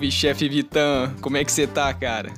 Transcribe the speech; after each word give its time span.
Salve, 0.00 0.10
chefe 0.10 0.48
Vitão. 0.48 1.14
Como 1.20 1.36
é 1.36 1.44
que 1.44 1.52
você 1.52 1.66
tá, 1.66 1.92
cara? 1.92 2.32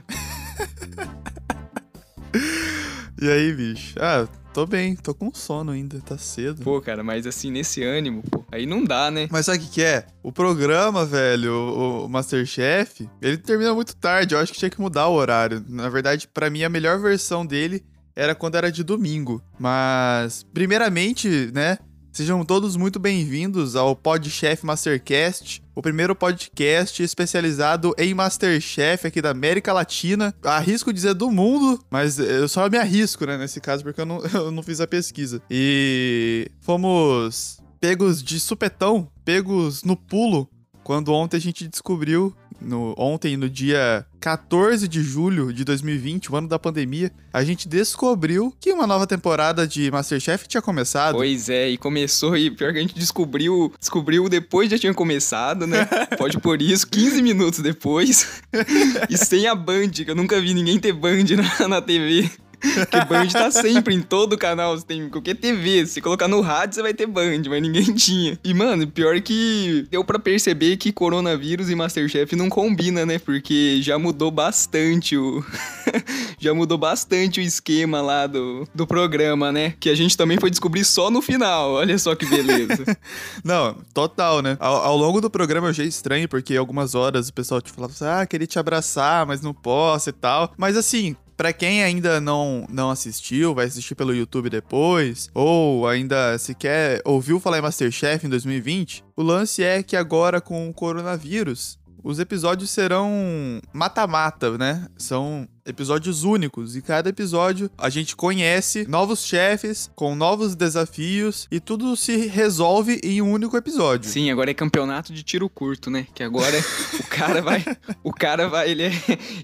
e 3.21 3.29
aí, 3.29 3.53
bicho? 3.53 3.95
Ah, 4.01 4.27
tô 4.53 4.67
bem, 4.67 4.97
tô 4.97 5.15
com 5.15 5.33
sono 5.33 5.71
ainda, 5.71 6.01
tá 6.01 6.19
cedo. 6.19 6.65
Pô, 6.65 6.81
cara, 6.81 7.05
mas 7.05 7.25
assim, 7.25 7.53
nesse 7.53 7.85
ânimo, 7.85 8.23
pô, 8.29 8.45
aí 8.51 8.67
não 8.67 8.83
dá, 8.83 9.13
né? 9.13 9.29
Mas 9.31 9.47
sabe 9.47 9.59
o 9.59 9.61
que, 9.61 9.69
que 9.75 9.83
é? 9.83 10.07
O 10.25 10.33
programa, 10.33 11.07
velho, 11.07 11.53
o, 11.53 12.07
o 12.07 12.09
Masterchef, 12.09 13.09
ele 13.21 13.37
termina 13.37 13.73
muito 13.73 13.95
tarde. 13.95 14.35
Eu 14.35 14.41
acho 14.41 14.53
que 14.53 14.59
tinha 14.59 14.71
que 14.71 14.81
mudar 14.81 15.07
o 15.07 15.15
horário. 15.15 15.65
Na 15.69 15.89
verdade, 15.89 16.27
para 16.27 16.51
mim, 16.51 16.65
a 16.65 16.69
melhor 16.69 16.99
versão 17.01 17.47
dele 17.47 17.85
era 18.17 18.35
quando 18.35 18.57
era 18.57 18.73
de 18.73 18.83
domingo. 18.83 19.41
Mas, 19.57 20.45
primeiramente, 20.53 21.51
né? 21.55 21.79
Sejam 22.13 22.45
todos 22.45 22.77
muito 22.77 22.99
bem-vindos 22.99 23.75
ao 23.75 23.97
Podchef 23.97 24.67
Mastercast, 24.67 25.63
o 25.75 25.81
primeiro 25.81 26.15
podcast 26.15 27.03
especializado 27.03 27.95
em 27.97 28.13
Masterchef 28.13 29.07
aqui 29.07 29.23
da 29.23 29.31
América 29.31 29.73
Latina. 29.73 30.35
Arrisco 30.45 30.93
dizer 30.93 31.15
do 31.15 31.31
mundo, 31.31 31.83
mas 31.91 32.19
eu 32.19 32.47
só 32.49 32.69
me 32.69 32.77
arrisco, 32.77 33.25
né, 33.25 33.39
nesse 33.39 33.63
caso, 33.63 33.83
porque 33.83 34.03
eu 34.03 34.05
não, 34.05 34.21
eu 34.29 34.51
não 34.51 34.63
fiz 34.63 34.79
a 34.83 34.87
pesquisa. 34.87 35.41
E 35.51 36.51
fomos 36.61 37.63
pegos 37.81 38.23
de 38.23 38.39
supetão, 38.39 39.09
pegos 39.25 39.83
no 39.83 39.97
pulo, 39.97 40.47
quando 40.85 41.15
ontem 41.15 41.39
a 41.39 41.41
gente 41.41 41.67
descobriu 41.67 42.37
no, 42.65 42.95
ontem, 42.97 43.37
no 43.37 43.49
dia 43.49 44.05
14 44.21 44.87
de 44.87 45.03
julho 45.03 45.53
de 45.53 45.65
2020, 45.65 46.33
o 46.33 46.37
ano 46.37 46.49
da 46.49 46.59
pandemia, 46.59 47.11
a 47.33 47.43
gente 47.43 47.69
descobriu 47.69 48.55
que 48.61 48.73
uma 48.73 48.87
nova 48.87 49.07
temporada 49.07 49.67
de 49.67 49.91
Masterchef 49.91 50.47
tinha 50.47 50.63
começado. 50.63 51.15
Pois 51.15 51.49
é, 51.49 51.71
e 51.71 51.77
começou, 51.77 52.37
e 52.37 52.51
pior 52.51 52.73
que 52.73 52.79
a 52.79 52.83
gente 52.83 52.95
descobriu, 52.95 53.73
descobriu 53.79 54.29
depois 54.29 54.71
já 54.71 54.79
tinha 54.79 54.95
começado, 54.95 55.67
né? 55.67 55.87
Pode 56.17 56.39
por 56.39 56.63
isso, 56.63 56.87
15 56.87 57.21
minutos 57.23 57.61
depois. 57.61 58.43
e 59.11 59.17
sem 59.19 59.47
a 59.47 59.55
Band, 59.55 59.91
que 59.91 60.11
eu 60.11 60.15
nunca 60.15 60.41
vi 60.41 60.55
ninguém 60.55 60.79
ter 60.79 60.93
Band 60.93 61.25
na, 61.59 61.69
na 61.69 61.83
TV. 61.83 62.31
Porque 62.63 63.05
Band 63.05 63.27
tá 63.27 63.51
sempre 63.51 63.95
em 63.95 64.01
todo 64.01 64.39
canal, 64.39 64.77
você 64.77 64.87
tem 64.87 65.09
qualquer 65.09 65.35
TV. 65.35 65.85
Se 65.87 66.01
colocar 66.01 66.29
no 66.29 66.41
rádio, 66.41 66.77
você 66.77 66.83
vai 66.83 66.95
ter 66.95 67.07
Band, 67.07 67.43
mas 67.49 67.63
ninguém 67.63 67.85
tinha. 67.95 68.39
E, 68.45 68.55
mano, 68.55 68.87
pior 68.87 69.21
que 69.21 69.87
deu 69.91 70.05
para 70.05 70.19
perceber 70.19 70.77
que 70.77 70.93
coronavírus 70.93 71.69
e 71.69 71.75
Masterchef 71.75 72.37
não 72.37 72.49
combina, 72.49 73.05
né? 73.05 73.19
Porque 73.19 73.81
já 73.83 73.99
mudou 73.99 74.31
bastante 74.31 75.17
o. 75.17 75.45
já 76.39 76.55
mudou 76.55 76.79
bastante 76.79 77.41
o 77.41 77.43
esquema 77.43 78.01
lá 78.01 78.27
do, 78.27 78.67
do 78.75 78.87
programa, 78.87 79.51
né? 79.51 79.75
Que 79.81 79.91
a 79.91 79.95
gente 79.95 80.17
também 80.17 80.39
foi 80.39 80.51
descobrir 80.51 80.85
só 80.85 81.11
no 81.11 81.21
final. 81.21 81.73
Olha 81.73 81.99
só 81.99 82.15
que 82.15 82.27
beleza. 82.27 82.85
não, 83.45 83.77
total, 83.93 84.41
né? 84.41 84.57
Ao, 84.61 84.77
ao, 84.77 84.97
longo 84.97 85.21
do 85.21 85.29
programa 85.29 85.67
eu 85.67 85.71
achei 85.71 85.87
estranho, 85.87 86.29
porque 86.29 86.57
algumas 86.57 86.95
horas 86.95 87.29
o 87.29 87.33
pessoal 87.33 87.61
te 87.61 87.73
falava 87.73 87.93
assim, 87.93 88.05
ah, 88.05 88.27
queria 88.27 88.47
te 88.47 88.59
abraçar, 88.59 89.27
mas 89.27 89.41
não 89.41 89.53
posso 89.53 90.11
e 90.11 90.13
tal. 90.13 90.53
Mas 90.57 90.77
assim, 90.77 91.17
para 91.37 91.53
quem 91.53 91.83
ainda 91.83 92.21
não, 92.21 92.67
não 92.71 92.91
assistiu, 92.91 93.55
vai 93.55 93.67
assistir 93.67 93.95
pelo 93.95 94.15
YouTube 94.15 94.51
depois, 94.51 95.31
ou 95.35 95.87
ainda 95.87 96.39
sequer 96.39 97.01
ouviu 97.05 97.41
falar 97.41 97.59
em 97.59 97.63
Masterchef 97.63 98.27
em 98.27 98.31
2020, 98.31 99.05
o 99.17 99.23
lance 99.23 99.63
é 99.63 99.83
que 99.83 99.97
agora 99.97 100.41
com 100.41 100.69
o 100.69 100.75
coronavírus, 100.75 101.79
os 102.03 102.19
episódios 102.19 102.71
serão 102.71 103.61
mata-mata, 103.73 104.59
né? 104.59 104.89
São 104.99 105.49
episódios 105.65 106.25
únicos 106.25 106.77
e 106.77 106.83
cada 106.83 107.11
episódio 107.11 107.71
a 107.79 107.89
gente 107.89 108.17
conhece 108.17 108.87
novos 108.89 109.25
chefes 109.25 109.91
com 109.95 110.15
novos 110.15 110.55
desafios 110.55 111.47
e 111.51 111.61
tudo 111.61 111.97
se 111.97 112.27
resolve 112.27 113.01
em 113.03 113.23
um 113.23 113.33
único 113.33 113.57
episódio. 113.57 114.11
Sim, 114.11 114.31
agora 114.31 114.51
é 114.51 114.55
campeonato 114.55 115.13
de 115.13 115.23
tiro 115.23 115.49
curto, 115.49 115.91
né? 115.91 116.07
Que 116.15 116.23
agora 116.23 116.59
o 116.99 117.07
cara 117.09 117.41
vai, 117.41 117.65
o 118.03 118.13
cara 118.13 118.49
vai, 118.49 118.71
ele 118.71 118.85
é, 118.85 118.93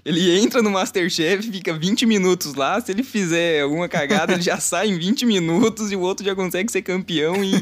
ele 0.03 0.39
entra 0.39 0.61
no 0.61 0.69
MasterChef, 0.69 1.51
fica 1.51 1.73
20 1.73 2.05
minutos 2.05 2.53
lá, 2.53 2.79
se 2.81 2.91
ele 2.91 3.03
fizer 3.03 3.61
alguma 3.61 3.87
cagada, 3.87 4.33
ele 4.33 4.41
já 4.41 4.57
sai 4.61 4.89
em 4.89 4.97
20 4.97 5.25
minutos 5.25 5.91
e 5.91 5.95
o 5.95 6.01
outro 6.01 6.25
já 6.25 6.35
consegue 6.35 6.71
ser 6.71 6.81
campeão 6.81 7.43
em 7.43 7.53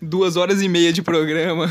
duas 0.00 0.36
horas 0.36 0.62
e 0.62 0.68
meia 0.68 0.92
de 0.92 1.02
programa. 1.02 1.70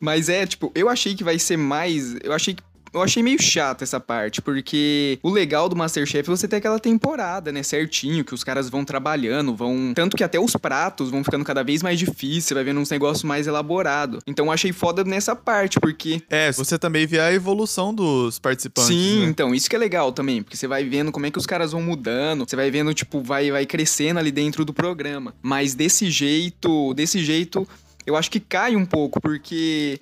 Mas 0.00 0.28
é, 0.28 0.46
tipo, 0.46 0.70
eu 0.74 0.88
achei 0.88 1.14
que 1.14 1.24
vai 1.24 1.38
ser 1.38 1.56
mais, 1.56 2.16
eu 2.22 2.32
achei 2.32 2.54
que 2.54 2.62
eu 2.92 3.02
achei 3.02 3.22
meio 3.22 3.40
chato 3.40 3.82
essa 3.82 4.00
parte, 4.00 4.42
porque 4.42 5.18
o 5.22 5.30
legal 5.30 5.68
do 5.68 5.76
Masterchef 5.76 6.28
é 6.28 6.36
você 6.36 6.48
ter 6.48 6.56
aquela 6.56 6.78
temporada, 6.78 7.52
né, 7.52 7.62
certinho, 7.62 8.24
que 8.24 8.34
os 8.34 8.44
caras 8.44 8.68
vão 8.68 8.84
trabalhando, 8.84 9.54
vão. 9.54 9.92
Tanto 9.94 10.16
que 10.16 10.24
até 10.24 10.38
os 10.38 10.56
pratos 10.56 11.10
vão 11.10 11.22
ficando 11.22 11.44
cada 11.44 11.62
vez 11.62 11.82
mais 11.82 11.98
difíceis, 11.98 12.44
você 12.44 12.54
vai 12.54 12.64
vendo 12.64 12.80
uns 12.80 12.90
negócios 12.90 13.24
mais 13.24 13.46
elaborados. 13.46 14.20
Então 14.26 14.46
eu 14.46 14.52
achei 14.52 14.72
foda 14.72 15.04
nessa 15.04 15.36
parte, 15.36 15.78
porque. 15.78 16.22
É, 16.28 16.50
você 16.52 16.78
também 16.78 17.06
vê 17.06 17.20
a 17.20 17.32
evolução 17.32 17.94
dos 17.94 18.38
participantes. 18.38 18.88
Sim, 18.88 19.20
né? 19.20 19.26
então, 19.26 19.54
isso 19.54 19.68
que 19.68 19.76
é 19.76 19.78
legal 19.78 20.12
também, 20.12 20.42
porque 20.42 20.56
você 20.56 20.66
vai 20.66 20.84
vendo 20.84 21.12
como 21.12 21.26
é 21.26 21.30
que 21.30 21.38
os 21.38 21.46
caras 21.46 21.72
vão 21.72 21.82
mudando, 21.82 22.48
você 22.48 22.56
vai 22.56 22.70
vendo, 22.70 22.92
tipo, 22.92 23.20
vai, 23.20 23.50
vai 23.50 23.66
crescendo 23.66 24.18
ali 24.18 24.30
dentro 24.30 24.64
do 24.64 24.72
programa. 24.72 25.34
Mas 25.42 25.74
desse 25.74 26.10
jeito, 26.10 26.94
desse 26.94 27.22
jeito. 27.22 27.66
Eu 28.06 28.16
acho 28.16 28.30
que 28.30 28.40
cai 28.40 28.74
um 28.74 28.86
pouco, 28.86 29.20
porque 29.20 30.00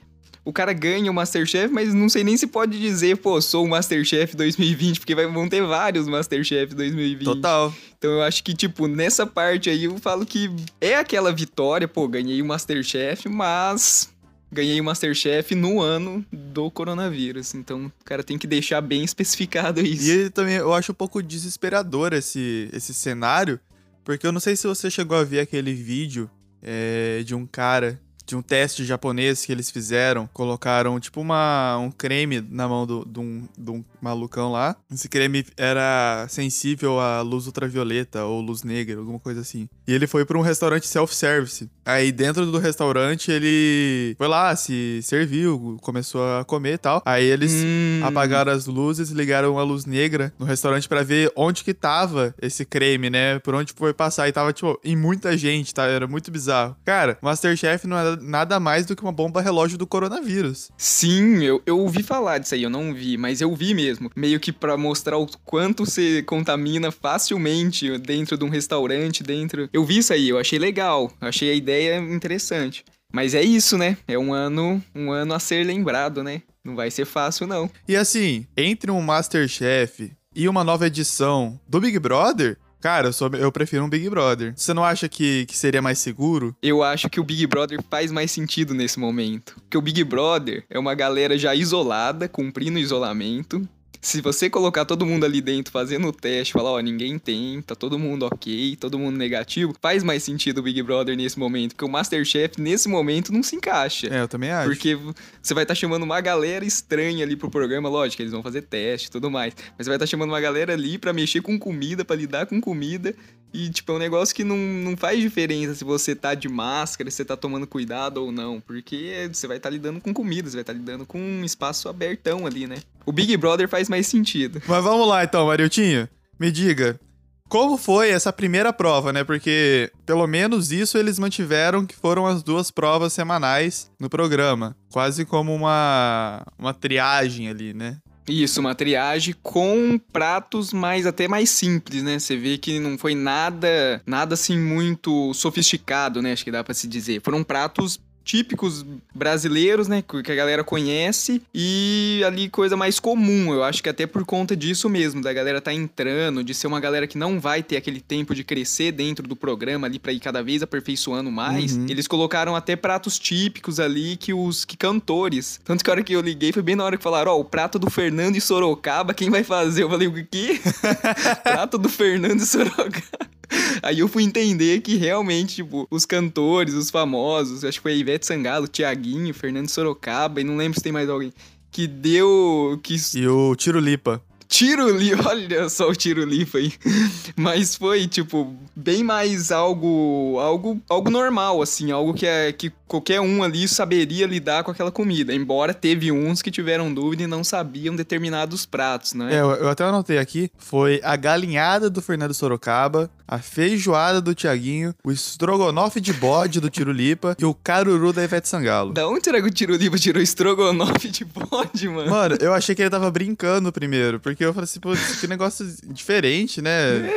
o 0.48 0.52
cara 0.52 0.72
ganha 0.72 1.10
o 1.10 1.14
Masterchef, 1.14 1.70
mas 1.70 1.92
não 1.92 2.08
sei 2.08 2.24
nem 2.24 2.34
se 2.34 2.46
pode 2.46 2.80
dizer, 2.80 3.18
pô, 3.18 3.38
sou 3.38 3.66
o 3.66 3.68
Masterchef 3.68 4.34
2020, 4.34 5.00
porque 5.00 5.14
vai, 5.14 5.26
vão 5.26 5.46
ter 5.46 5.62
vários 5.62 6.08
Masterchef 6.08 6.74
2020. 6.74 7.22
Total. 7.22 7.74
Então 7.98 8.12
eu 8.12 8.22
acho 8.22 8.42
que, 8.42 8.54
tipo, 8.54 8.88
nessa 8.88 9.26
parte 9.26 9.68
aí 9.68 9.84
eu 9.84 9.98
falo 9.98 10.24
que 10.24 10.50
é 10.80 10.96
aquela 10.96 11.30
vitória, 11.34 11.86
pô, 11.86 12.08
ganhei 12.08 12.40
o 12.40 12.46
Masterchef, 12.46 13.28
mas 13.28 14.10
ganhei 14.50 14.80
o 14.80 14.84
Masterchef 14.84 15.54
no 15.54 15.82
ano 15.82 16.24
do 16.32 16.70
coronavírus. 16.70 17.54
Então, 17.54 17.92
o 18.00 18.04
cara 18.06 18.24
tem 18.24 18.38
que 18.38 18.46
deixar 18.46 18.80
bem 18.80 19.04
especificado 19.04 19.82
isso. 19.82 20.10
E 20.10 20.30
também 20.30 20.54
eu 20.54 20.72
acho 20.72 20.92
um 20.92 20.94
pouco 20.94 21.22
desesperador 21.22 22.14
esse, 22.14 22.70
esse 22.72 22.94
cenário, 22.94 23.60
porque 24.02 24.26
eu 24.26 24.32
não 24.32 24.40
sei 24.40 24.56
se 24.56 24.66
você 24.66 24.90
chegou 24.90 25.18
a 25.18 25.24
ver 25.24 25.40
aquele 25.40 25.74
vídeo 25.74 26.30
é, 26.62 27.22
de 27.22 27.34
um 27.34 27.44
cara 27.44 28.00
de 28.28 28.36
um 28.36 28.42
teste 28.42 28.84
japonês 28.84 29.44
que 29.44 29.50
eles 29.50 29.70
fizeram. 29.70 30.28
Colocaram, 30.34 31.00
tipo, 31.00 31.20
uma, 31.20 31.78
um 31.78 31.90
creme 31.90 32.46
na 32.50 32.68
mão 32.68 32.86
do, 32.86 33.04
de, 33.04 33.18
um, 33.18 33.48
de 33.56 33.70
um 33.70 33.84
malucão 34.00 34.52
lá. 34.52 34.76
Esse 34.92 35.08
creme 35.08 35.46
era 35.56 36.26
sensível 36.28 37.00
à 37.00 37.22
luz 37.22 37.46
ultravioleta 37.46 38.24
ou 38.24 38.42
luz 38.42 38.62
negra, 38.62 38.98
alguma 38.98 39.18
coisa 39.18 39.40
assim. 39.40 39.66
E 39.86 39.92
ele 39.94 40.06
foi 40.06 40.26
para 40.26 40.36
um 40.36 40.42
restaurante 40.42 40.86
self-service. 40.86 41.70
Aí 41.86 42.12
dentro 42.12 42.44
do 42.44 42.58
restaurante 42.58 43.30
ele 43.30 44.14
foi 44.18 44.28
lá, 44.28 44.54
se 44.54 45.00
serviu, 45.02 45.78
começou 45.80 46.22
a 46.38 46.44
comer 46.44 46.74
e 46.74 46.78
tal. 46.78 47.02
Aí 47.06 47.24
eles 47.24 47.52
hum. 47.54 48.02
apagaram 48.04 48.52
as 48.52 48.66
luzes, 48.66 49.08
ligaram 49.08 49.58
a 49.58 49.62
luz 49.62 49.86
negra 49.86 50.32
no 50.38 50.44
restaurante 50.44 50.86
para 50.86 51.02
ver 51.02 51.32
onde 51.34 51.64
que 51.64 51.72
tava 51.72 52.34
esse 52.42 52.66
creme, 52.66 53.08
né? 53.08 53.38
Por 53.38 53.54
onde 53.54 53.72
foi 53.74 53.94
passar. 53.94 54.28
E 54.28 54.32
tava, 54.32 54.52
tipo, 54.52 54.78
em 54.84 54.94
muita 54.94 55.34
gente, 55.36 55.72
tá? 55.72 55.86
Era 55.86 56.06
muito 56.06 56.30
bizarro. 56.30 56.76
Cara, 56.84 57.16
Masterchef 57.22 57.86
não 57.86 57.96
é 57.96 58.17
nada 58.20 58.58
mais 58.60 58.86
do 58.86 58.94
que 58.94 59.02
uma 59.02 59.12
bomba 59.12 59.40
relógio 59.40 59.78
do 59.78 59.86
coronavírus. 59.86 60.70
Sim, 60.76 61.42
eu, 61.42 61.62
eu 61.64 61.78
ouvi 61.78 62.02
falar 62.02 62.38
disso 62.38 62.54
aí, 62.54 62.62
eu 62.62 62.70
não 62.70 62.92
vi, 62.92 63.16
mas 63.16 63.40
eu 63.40 63.54
vi 63.54 63.74
mesmo. 63.74 64.10
Meio 64.14 64.40
que 64.40 64.52
para 64.52 64.76
mostrar 64.76 65.16
o 65.16 65.26
quanto 65.44 65.84
você 65.84 66.22
contamina 66.22 66.90
facilmente 66.90 67.98
dentro 67.98 68.36
de 68.36 68.44
um 68.44 68.48
restaurante, 68.48 69.22
dentro. 69.22 69.68
Eu 69.72 69.84
vi 69.84 69.98
isso 69.98 70.12
aí, 70.12 70.28
eu 70.28 70.38
achei 70.38 70.58
legal, 70.58 71.12
achei 71.20 71.50
a 71.50 71.54
ideia 71.54 71.98
interessante. 71.98 72.84
Mas 73.12 73.34
é 73.34 73.42
isso, 73.42 73.78
né? 73.78 73.96
É 74.06 74.18
um 74.18 74.34
ano, 74.34 74.82
um 74.94 75.10
ano 75.10 75.32
a 75.32 75.38
ser 75.38 75.64
lembrado, 75.64 76.22
né? 76.22 76.42
Não 76.62 76.76
vai 76.76 76.90
ser 76.90 77.06
fácil, 77.06 77.46
não. 77.46 77.70
E 77.88 77.96
assim, 77.96 78.46
entre 78.56 78.90
um 78.90 79.00
Masterchef 79.00 80.12
e 80.34 80.48
uma 80.48 80.62
nova 80.62 80.86
edição 80.86 81.58
do 81.66 81.80
Big 81.80 81.98
Brother, 81.98 82.58
Cara, 82.80 83.08
eu, 83.08 83.12
sou, 83.12 83.28
eu 83.34 83.50
prefiro 83.50 83.84
um 83.84 83.88
Big 83.88 84.08
Brother. 84.08 84.52
Você 84.56 84.72
não 84.72 84.84
acha 84.84 85.08
que, 85.08 85.46
que 85.46 85.56
seria 85.56 85.82
mais 85.82 85.98
seguro? 85.98 86.54
Eu 86.62 86.82
acho 86.82 87.10
que 87.10 87.18
o 87.18 87.24
Big 87.24 87.46
Brother 87.46 87.80
faz 87.90 88.12
mais 88.12 88.30
sentido 88.30 88.72
nesse 88.72 89.00
momento. 89.00 89.54
Porque 89.56 89.76
o 89.76 89.82
Big 89.82 90.04
Brother 90.04 90.64
é 90.70 90.78
uma 90.78 90.94
galera 90.94 91.36
já 91.36 91.54
isolada, 91.54 92.28
cumprindo 92.28 92.78
isolamento, 92.78 93.68
se 94.00 94.20
você 94.20 94.48
colocar 94.48 94.84
todo 94.84 95.04
mundo 95.04 95.24
ali 95.24 95.40
dentro 95.40 95.72
fazendo 95.72 96.08
o 96.08 96.12
teste, 96.12 96.52
falar, 96.52 96.70
ó, 96.70 96.80
ninguém 96.80 97.18
tem, 97.18 97.60
tá 97.62 97.74
todo 97.74 97.98
mundo 97.98 98.26
ok, 98.26 98.76
todo 98.76 98.98
mundo 98.98 99.16
negativo, 99.16 99.74
faz 99.80 100.02
mais 100.02 100.22
sentido 100.22 100.58
o 100.58 100.62
Big 100.62 100.82
Brother 100.82 101.16
nesse 101.16 101.38
momento, 101.38 101.74
porque 101.74 101.84
o 101.84 101.88
Masterchef 101.88 102.60
nesse 102.60 102.88
momento 102.88 103.32
não 103.32 103.42
se 103.42 103.56
encaixa. 103.56 104.08
É, 104.08 104.20
eu 104.20 104.28
também 104.28 104.50
acho. 104.50 104.68
Porque 104.68 104.96
você 105.42 105.54
vai 105.54 105.64
estar 105.64 105.74
tá 105.74 105.80
chamando 105.80 106.02
uma 106.02 106.20
galera 106.20 106.64
estranha 106.64 107.24
ali 107.24 107.36
pro 107.36 107.50
programa, 107.50 107.88
lógico, 107.88 108.22
eles 108.22 108.32
vão 108.32 108.42
fazer 108.42 108.62
teste 108.62 109.08
e 109.08 109.10
tudo 109.10 109.30
mais, 109.30 109.54
mas 109.76 109.86
você 109.86 109.90
vai 109.90 109.96
estar 109.96 110.06
tá 110.06 110.10
chamando 110.10 110.30
uma 110.30 110.40
galera 110.40 110.72
ali 110.72 110.98
para 110.98 111.12
mexer 111.12 111.40
com 111.40 111.58
comida, 111.58 112.04
para 112.04 112.16
lidar 112.16 112.46
com 112.46 112.60
comida, 112.60 113.14
e, 113.52 113.70
tipo, 113.70 113.92
é 113.92 113.94
um 113.94 113.98
negócio 113.98 114.34
que 114.34 114.44
não, 114.44 114.56
não 114.56 114.96
faz 114.96 115.20
diferença 115.20 115.74
se 115.74 115.82
você 115.82 116.14
tá 116.14 116.34
de 116.34 116.48
máscara, 116.48 117.10
se 117.10 117.16
você 117.16 117.24
tá 117.24 117.36
tomando 117.36 117.66
cuidado 117.66 118.18
ou 118.18 118.30
não. 118.30 118.60
Porque 118.60 119.28
você 119.32 119.46
vai 119.46 119.56
estar 119.56 119.70
tá 119.70 119.72
lidando 119.72 120.00
com 120.00 120.12
comida, 120.12 120.48
você 120.48 120.56
vai 120.56 120.62
estar 120.62 120.74
tá 120.74 120.78
lidando 120.78 121.06
com 121.06 121.18
um 121.18 121.44
espaço 121.44 121.88
abertão 121.88 122.46
ali, 122.46 122.66
né? 122.66 122.76
O 123.08 123.12
Big 123.12 123.34
Brother 123.38 123.66
faz 123.66 123.88
mais 123.88 124.06
sentido. 124.06 124.60
Mas 124.68 124.84
vamos 124.84 125.08
lá 125.08 125.24
então, 125.24 125.46
Mariltinho. 125.46 126.06
Me 126.38 126.52
diga, 126.52 127.00
como 127.48 127.78
foi 127.78 128.10
essa 128.10 128.30
primeira 128.30 128.70
prova, 128.70 129.14
né? 129.14 129.24
Porque 129.24 129.90
pelo 130.04 130.26
menos 130.26 130.70
isso 130.70 130.98
eles 130.98 131.18
mantiveram 131.18 131.86
que 131.86 131.96
foram 131.96 132.26
as 132.26 132.42
duas 132.42 132.70
provas 132.70 133.14
semanais 133.14 133.90
no 133.98 134.10
programa. 134.10 134.76
Quase 134.92 135.24
como 135.24 135.54
uma, 135.54 136.44
uma 136.58 136.74
triagem 136.74 137.48
ali, 137.48 137.72
né? 137.72 137.96
Isso, 138.28 138.60
uma 138.60 138.74
triagem 138.74 139.34
com 139.42 139.98
pratos 140.12 140.74
mais 140.74 141.06
até 141.06 141.26
mais 141.26 141.48
simples, 141.48 142.02
né? 142.02 142.18
Você 142.18 142.36
vê 142.36 142.58
que 142.58 142.78
não 142.78 142.98
foi 142.98 143.14
nada, 143.14 144.02
nada 144.06 144.34
assim 144.34 144.58
muito 144.58 145.32
sofisticado, 145.32 146.20
né? 146.20 146.32
Acho 146.32 146.44
que 146.44 146.50
dá 146.50 146.62
para 146.62 146.74
se 146.74 146.86
dizer. 146.86 147.22
Foram 147.22 147.42
pratos 147.42 147.98
típicos 148.28 148.84
brasileiros, 149.14 149.88
né? 149.88 150.02
Que 150.02 150.30
a 150.30 150.34
galera 150.34 150.62
conhece. 150.62 151.40
E 151.54 152.22
ali 152.26 152.50
coisa 152.50 152.76
mais 152.76 153.00
comum. 153.00 153.54
Eu 153.54 153.64
acho 153.64 153.82
que 153.82 153.88
até 153.88 154.06
por 154.06 154.22
conta 154.26 154.54
disso 154.54 154.86
mesmo, 154.86 155.22
da 155.22 155.32
galera 155.32 155.62
tá 155.62 155.72
entrando, 155.72 156.44
de 156.44 156.52
ser 156.52 156.66
uma 156.66 156.78
galera 156.78 157.06
que 157.06 157.16
não 157.16 157.40
vai 157.40 157.62
ter 157.62 157.78
aquele 157.78 158.02
tempo 158.02 158.34
de 158.34 158.44
crescer 158.44 158.92
dentro 158.92 159.26
do 159.26 159.34
programa 159.34 159.86
ali 159.86 159.98
pra 159.98 160.12
ir 160.12 160.20
cada 160.20 160.42
vez 160.42 160.62
aperfeiçoando 160.62 161.30
mais. 161.30 161.74
Uhum. 161.74 161.86
Eles 161.88 162.06
colocaram 162.06 162.54
até 162.54 162.76
pratos 162.76 163.18
típicos 163.18 163.80
ali 163.80 164.18
que 164.18 164.34
os 164.34 164.66
que 164.66 164.76
cantores. 164.76 165.58
Tanto 165.64 165.82
que 165.82 165.88
a 165.88 165.94
hora 165.94 166.02
que 166.02 166.12
eu 166.12 166.20
liguei 166.20 166.52
foi 166.52 166.62
bem 166.62 166.76
na 166.76 166.84
hora 166.84 166.98
que 166.98 167.02
falaram: 167.02 167.32
Ó, 167.32 167.40
o 167.40 167.44
prato 167.44 167.78
do 167.78 167.88
Fernando 167.88 168.36
e 168.36 168.42
Sorocaba, 168.42 169.14
quem 169.14 169.30
vai 169.30 169.42
fazer? 169.42 169.84
Eu 169.84 169.88
falei: 169.88 170.06
o 170.06 170.26
quê? 170.26 170.60
prato 171.42 171.78
do 171.78 171.88
Fernando 171.88 172.40
e 172.42 172.46
Sorocaba. 172.46 173.37
Aí 173.82 173.98
eu 173.98 174.08
fui 174.08 174.22
entender 174.22 174.80
que 174.80 174.96
realmente, 174.96 175.56
tipo, 175.56 175.86
os 175.90 176.04
cantores, 176.04 176.74
os 176.74 176.90
famosos, 176.90 177.64
acho 177.64 177.78
que 177.78 177.82
foi 177.82 177.92
a 177.92 177.96
Ivete 177.96 178.26
Sangalo, 178.26 178.68
Tiaguinho, 178.68 179.32
Fernando 179.34 179.68
Sorocaba, 179.68 180.40
e 180.40 180.44
não 180.44 180.56
lembro 180.56 180.78
se 180.78 180.82
tem 180.82 180.92
mais 180.92 181.08
alguém, 181.08 181.32
que 181.70 181.86
deu. 181.86 182.78
que 182.82 182.96
E 183.14 183.26
o 183.28 183.54
Tiro 183.56 183.78
Lipa. 183.78 184.22
Tiro 184.48 184.88
li, 184.90 185.12
olha 185.26 185.68
só 185.68 185.90
o 185.90 185.94
tiro 185.94 186.24
lipa 186.24 186.56
aí. 186.56 186.72
Mas 187.36 187.76
foi, 187.76 188.08
tipo, 188.08 188.56
bem 188.74 189.04
mais 189.04 189.52
algo 189.52 190.38
algo 190.40 190.80
algo 190.88 191.10
normal, 191.10 191.60
assim, 191.60 191.92
algo 191.92 192.14
que, 192.14 192.26
é, 192.26 192.50
que 192.50 192.72
qualquer 192.86 193.20
um 193.20 193.42
ali 193.42 193.68
saberia 193.68 194.26
lidar 194.26 194.64
com 194.64 194.70
aquela 194.70 194.90
comida. 194.90 195.34
Embora 195.34 195.74
teve 195.74 196.10
uns 196.10 196.40
que 196.40 196.50
tiveram 196.50 196.92
dúvida 196.92 197.22
e 197.22 197.26
não 197.26 197.44
sabiam 197.44 197.94
determinados 197.94 198.64
pratos, 198.64 199.12
né? 199.12 199.34
É, 199.34 199.40
eu, 199.40 199.50
eu 199.50 199.68
até 199.68 199.84
anotei 199.84 200.16
aqui. 200.16 200.50
Foi 200.56 200.98
a 201.04 201.14
galinhada 201.14 201.90
do 201.90 202.00
Fernando 202.00 202.32
Sorocaba, 202.32 203.10
a 203.28 203.38
feijoada 203.38 204.20
do 204.20 204.34
Tiaguinho, 204.34 204.94
o 205.04 205.12
estrogonofe 205.12 206.00
de 206.00 206.12
bode 206.14 206.60
do 206.60 206.70
Tiro 206.70 206.90
Lipa 206.90 207.36
e 207.38 207.44
o 207.44 207.52
caruru 207.54 208.12
da 208.12 208.24
Ivete 208.24 208.48
Sangalo. 208.48 208.92
Da 208.94 209.06
onde 209.06 209.24
será 209.24 209.40
que 209.40 209.46
o 209.46 209.50
tiro 209.50 209.76
lipa 209.76 209.98
tirou 209.98 210.22
estrogonofe 210.22 211.08
de 211.10 211.24
bode, 211.24 211.88
mano? 211.88 212.10
Mano, 212.10 212.36
eu 212.40 212.54
achei 212.54 212.74
que 212.74 212.82
ele 212.82 212.90
tava 212.90 213.10
brincando 213.10 213.70
primeiro, 213.70 214.18
porque 214.18 214.44
eu 214.44 214.54
falei 214.54 214.64
assim, 214.64 214.80
pô, 214.80 214.90
que 215.20 215.26
negócio 215.26 215.66
diferente, 215.84 216.62
né? 216.62 216.70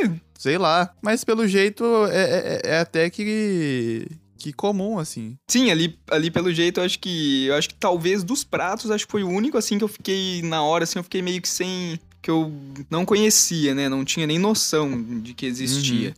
É, 0.04 0.10
Sei 0.38 0.58
lá. 0.58 0.90
Mas 1.00 1.24
pelo 1.24 1.46
jeito 1.48 1.84
é, 2.10 2.60
é- 2.64 2.70
é 2.74 2.78
até 2.80 3.08
que. 3.08 4.06
que 4.36 4.52
comum, 4.52 4.98
assim. 4.98 5.36
Sim, 5.48 5.70
ali, 5.70 5.96
ali 6.10 6.30
pelo 6.32 6.52
jeito, 6.52 6.80
eu 6.80 6.84
acho 6.84 6.98
que. 6.98 7.46
Eu 7.46 7.54
acho 7.54 7.68
que 7.68 7.74
talvez 7.76 8.24
dos 8.24 8.42
pratos, 8.42 8.90
acho 8.90 9.06
que 9.06 9.12
foi 9.12 9.22
o 9.22 9.28
único 9.28 9.56
assim 9.56 9.78
que 9.78 9.84
eu 9.84 9.88
fiquei. 9.88 10.42
Na 10.42 10.62
hora, 10.62 10.82
assim, 10.84 10.98
eu 10.98 11.04
fiquei 11.04 11.22
meio 11.22 11.40
que 11.40 11.48
sem. 11.48 11.98
Que 12.22 12.30
eu 12.30 12.52
não 12.88 13.04
conhecia, 13.04 13.74
né? 13.74 13.88
Não 13.88 14.04
tinha 14.04 14.26
nem 14.26 14.38
noção 14.38 15.02
de 15.20 15.34
que 15.34 15.44
existia. 15.44 16.14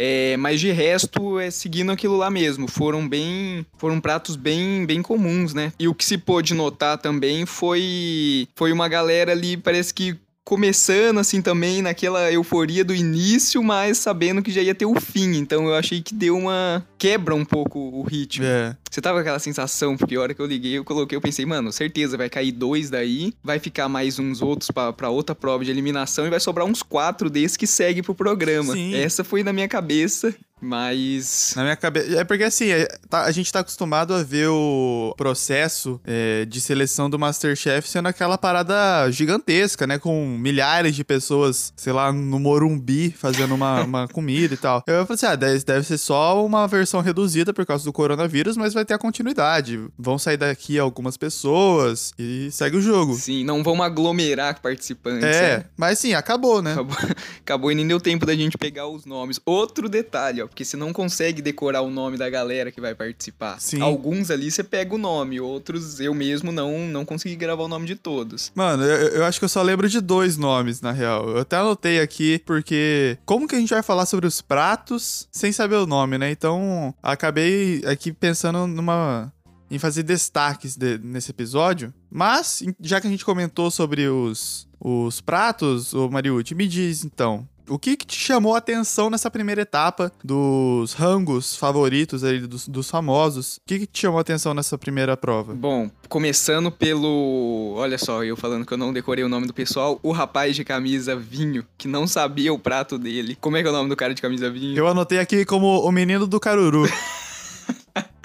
É, 0.00 0.36
mas 0.36 0.60
de 0.60 0.70
resto, 0.70 1.40
é 1.40 1.50
seguindo 1.50 1.90
aquilo 1.90 2.16
lá 2.16 2.30
mesmo. 2.30 2.68
Foram 2.68 3.06
bem. 3.06 3.66
Foram 3.76 4.00
pratos 4.00 4.36
bem, 4.36 4.86
bem 4.86 5.02
comuns, 5.02 5.52
né? 5.52 5.72
E 5.76 5.88
o 5.88 5.94
que 5.94 6.04
se 6.04 6.16
pôde 6.16 6.54
notar 6.54 6.96
também 6.98 7.44
foi. 7.44 8.46
Foi 8.54 8.70
uma 8.70 8.86
galera 8.88 9.32
ali, 9.32 9.56
parece 9.56 9.92
que. 9.92 10.16
Começando 10.44 11.18
assim 11.18 11.42
também 11.42 11.82
naquela 11.82 12.32
euforia 12.32 12.82
do 12.82 12.94
início, 12.94 13.62
mas 13.62 13.98
sabendo 13.98 14.42
que 14.42 14.50
já 14.50 14.62
ia 14.62 14.74
ter 14.74 14.86
o 14.86 14.98
fim. 14.98 15.36
Então 15.36 15.66
eu 15.66 15.74
achei 15.74 16.00
que 16.00 16.14
deu 16.14 16.38
uma. 16.38 16.82
quebra 16.96 17.34
um 17.34 17.44
pouco 17.44 17.78
o 17.78 18.02
ritmo. 18.02 18.46
É. 18.46 18.74
Você 18.90 19.00
tava 19.00 19.16
com 19.18 19.20
aquela 19.20 19.38
sensação, 19.38 19.96
porque 19.96 20.16
a 20.16 20.20
hora 20.20 20.34
que 20.34 20.40
eu 20.40 20.46
liguei, 20.46 20.78
eu 20.78 20.84
coloquei, 20.84 21.16
eu 21.16 21.20
pensei, 21.20 21.44
mano, 21.44 21.72
certeza, 21.72 22.16
vai 22.16 22.28
cair 22.28 22.52
dois 22.52 22.90
daí, 22.90 23.32
vai 23.42 23.58
ficar 23.58 23.88
mais 23.88 24.18
uns 24.18 24.40
outros 24.42 24.70
pra, 24.70 24.92
pra 24.92 25.10
outra 25.10 25.34
prova 25.34 25.64
de 25.64 25.70
eliminação 25.70 26.26
e 26.26 26.30
vai 26.30 26.40
sobrar 26.40 26.66
uns 26.66 26.82
quatro 26.82 27.28
desses 27.30 27.56
que 27.56 27.66
segue 27.66 28.02
pro 28.02 28.14
programa. 28.14 28.72
Sim. 28.72 28.94
Essa 28.94 29.22
foi 29.22 29.42
na 29.42 29.52
minha 29.52 29.68
cabeça, 29.68 30.34
mas. 30.60 31.52
Na 31.56 31.62
minha 31.62 31.76
cabeça. 31.76 32.18
É 32.20 32.24
porque 32.24 32.44
assim, 32.44 32.68
é, 32.70 32.86
tá- 33.08 33.24
a 33.24 33.30
gente 33.30 33.52
tá 33.52 33.60
acostumado 33.60 34.12
a 34.14 34.22
ver 34.22 34.48
o 34.48 35.14
processo 35.16 36.00
é, 36.04 36.44
de 36.44 36.60
seleção 36.60 37.08
do 37.08 37.18
Masterchef 37.18 37.88
sendo 37.88 38.08
aquela 38.08 38.36
parada 38.36 39.10
gigantesca, 39.10 39.86
né? 39.86 39.98
Com 39.98 40.26
milhares 40.38 40.94
de 40.96 41.04
pessoas, 41.04 41.72
sei 41.76 41.92
lá, 41.92 42.12
no 42.12 42.38
Morumbi 42.38 43.10
fazendo 43.16 43.54
uma, 43.54 43.82
uma 43.82 44.08
comida 44.12 44.54
e 44.54 44.56
tal. 44.56 44.82
Eu 44.86 45.06
falei 45.06 45.14
assim: 45.14 45.26
ah, 45.26 45.36
deve, 45.36 45.64
deve 45.64 45.86
ser 45.86 45.98
só 45.98 46.44
uma 46.44 46.66
versão 46.66 47.00
reduzida 47.00 47.52
por 47.52 47.64
causa 47.64 47.84
do 47.84 47.92
coronavírus, 47.92 48.56
mas 48.56 48.74
vai 48.78 48.84
ter 48.84 48.94
a 48.94 48.98
continuidade. 48.98 49.80
Vão 49.98 50.18
sair 50.18 50.36
daqui 50.36 50.78
algumas 50.78 51.16
pessoas 51.16 52.12
e 52.18 52.48
segue 52.50 52.76
o 52.76 52.82
jogo. 52.82 53.14
Sim, 53.14 53.44
não 53.44 53.62
vamos 53.62 53.84
aglomerar 53.84 54.60
participantes. 54.60 55.24
É, 55.24 55.58
né? 55.58 55.64
mas 55.76 55.98
sim, 55.98 56.14
acabou, 56.14 56.62
né? 56.62 56.72
Acabou, 56.72 56.96
acabou 57.40 57.72
e 57.72 57.74
nem 57.74 57.86
deu 57.86 58.00
tempo 58.00 58.24
da 58.24 58.34
gente 58.34 58.56
pegar 58.56 58.86
os 58.86 59.04
nomes. 59.04 59.40
Outro 59.44 59.88
detalhe, 59.88 60.42
ó, 60.42 60.46
porque 60.46 60.64
você 60.64 60.76
não 60.76 60.92
consegue 60.92 61.42
decorar 61.42 61.82
o 61.82 61.90
nome 61.90 62.16
da 62.16 62.28
galera 62.30 62.70
que 62.70 62.80
vai 62.80 62.94
participar. 62.94 63.60
Sim. 63.60 63.80
Alguns 63.80 64.30
ali 64.30 64.50
você 64.50 64.62
pega 64.62 64.94
o 64.94 64.98
nome, 64.98 65.40
outros 65.40 66.00
eu 66.00 66.14
mesmo 66.14 66.52
não, 66.52 66.86
não 66.86 67.04
consegui 67.04 67.36
gravar 67.36 67.64
o 67.64 67.68
nome 67.68 67.86
de 67.86 67.96
todos. 67.96 68.52
Mano, 68.54 68.84
eu, 68.84 69.08
eu 69.08 69.24
acho 69.24 69.38
que 69.38 69.44
eu 69.44 69.48
só 69.48 69.62
lembro 69.62 69.88
de 69.88 70.00
dois 70.00 70.36
nomes, 70.36 70.80
na 70.80 70.92
real. 70.92 71.28
Eu 71.28 71.38
até 71.38 71.56
anotei 71.56 72.00
aqui, 72.00 72.40
porque 72.44 73.18
como 73.24 73.48
que 73.48 73.56
a 73.56 73.58
gente 73.58 73.70
vai 73.70 73.82
falar 73.82 74.06
sobre 74.06 74.26
os 74.26 74.40
pratos 74.40 75.28
sem 75.32 75.52
saber 75.52 75.76
o 75.76 75.86
nome, 75.86 76.18
né? 76.18 76.30
Então, 76.30 76.94
acabei 77.02 77.82
aqui 77.86 78.12
pensando 78.12 78.67
numa. 78.68 79.32
em 79.70 79.78
fazer 79.78 80.02
destaques 80.02 80.76
de- 80.76 80.96
nesse 80.98 81.30
episódio. 81.30 81.92
Mas, 82.10 82.62
já 82.80 83.00
que 83.00 83.06
a 83.06 83.10
gente 83.10 83.24
comentou 83.24 83.70
sobre 83.70 84.08
os, 84.08 84.66
os 84.80 85.20
pratos, 85.20 85.92
ô 85.92 86.08
Mariucci, 86.08 86.54
me 86.54 86.66
diz 86.66 87.04
então. 87.04 87.46
O 87.68 87.78
que, 87.78 87.98
que 87.98 88.06
te 88.06 88.16
chamou 88.18 88.54
a 88.54 88.58
atenção 88.58 89.10
nessa 89.10 89.30
primeira 89.30 89.60
etapa 89.60 90.10
dos 90.24 90.94
rangos 90.94 91.54
favoritos 91.54 92.24
aí 92.24 92.40
dos, 92.40 92.66
dos 92.66 92.88
famosos? 92.88 93.56
O 93.56 93.60
que, 93.66 93.80
que 93.80 93.86
te 93.86 94.00
chamou 94.00 94.16
a 94.16 94.22
atenção 94.22 94.54
nessa 94.54 94.78
primeira 94.78 95.18
prova? 95.18 95.52
Bom, 95.54 95.90
começando 96.08 96.72
pelo. 96.72 97.74
Olha 97.76 97.98
só, 97.98 98.24
eu 98.24 98.38
falando 98.38 98.64
que 98.64 98.72
eu 98.72 98.78
não 98.78 98.90
decorei 98.90 99.22
o 99.22 99.28
nome 99.28 99.46
do 99.46 99.52
pessoal. 99.52 100.00
O 100.02 100.12
rapaz 100.12 100.56
de 100.56 100.64
camisa 100.64 101.14
vinho, 101.14 101.62
que 101.76 101.86
não 101.86 102.06
sabia 102.06 102.54
o 102.54 102.58
prato 102.58 102.98
dele. 102.98 103.36
Como 103.38 103.58
é 103.58 103.60
que 103.60 103.68
é 103.68 103.70
o 103.70 103.74
nome 103.74 103.90
do 103.90 103.96
cara 103.96 104.14
de 104.14 104.22
camisa 104.22 104.50
vinho? 104.50 104.74
Eu 104.78 104.88
anotei 104.88 105.18
aqui 105.18 105.44
como 105.44 105.66
o 105.86 105.92
menino 105.92 106.26
do 106.26 106.40
Caruru. 106.40 106.88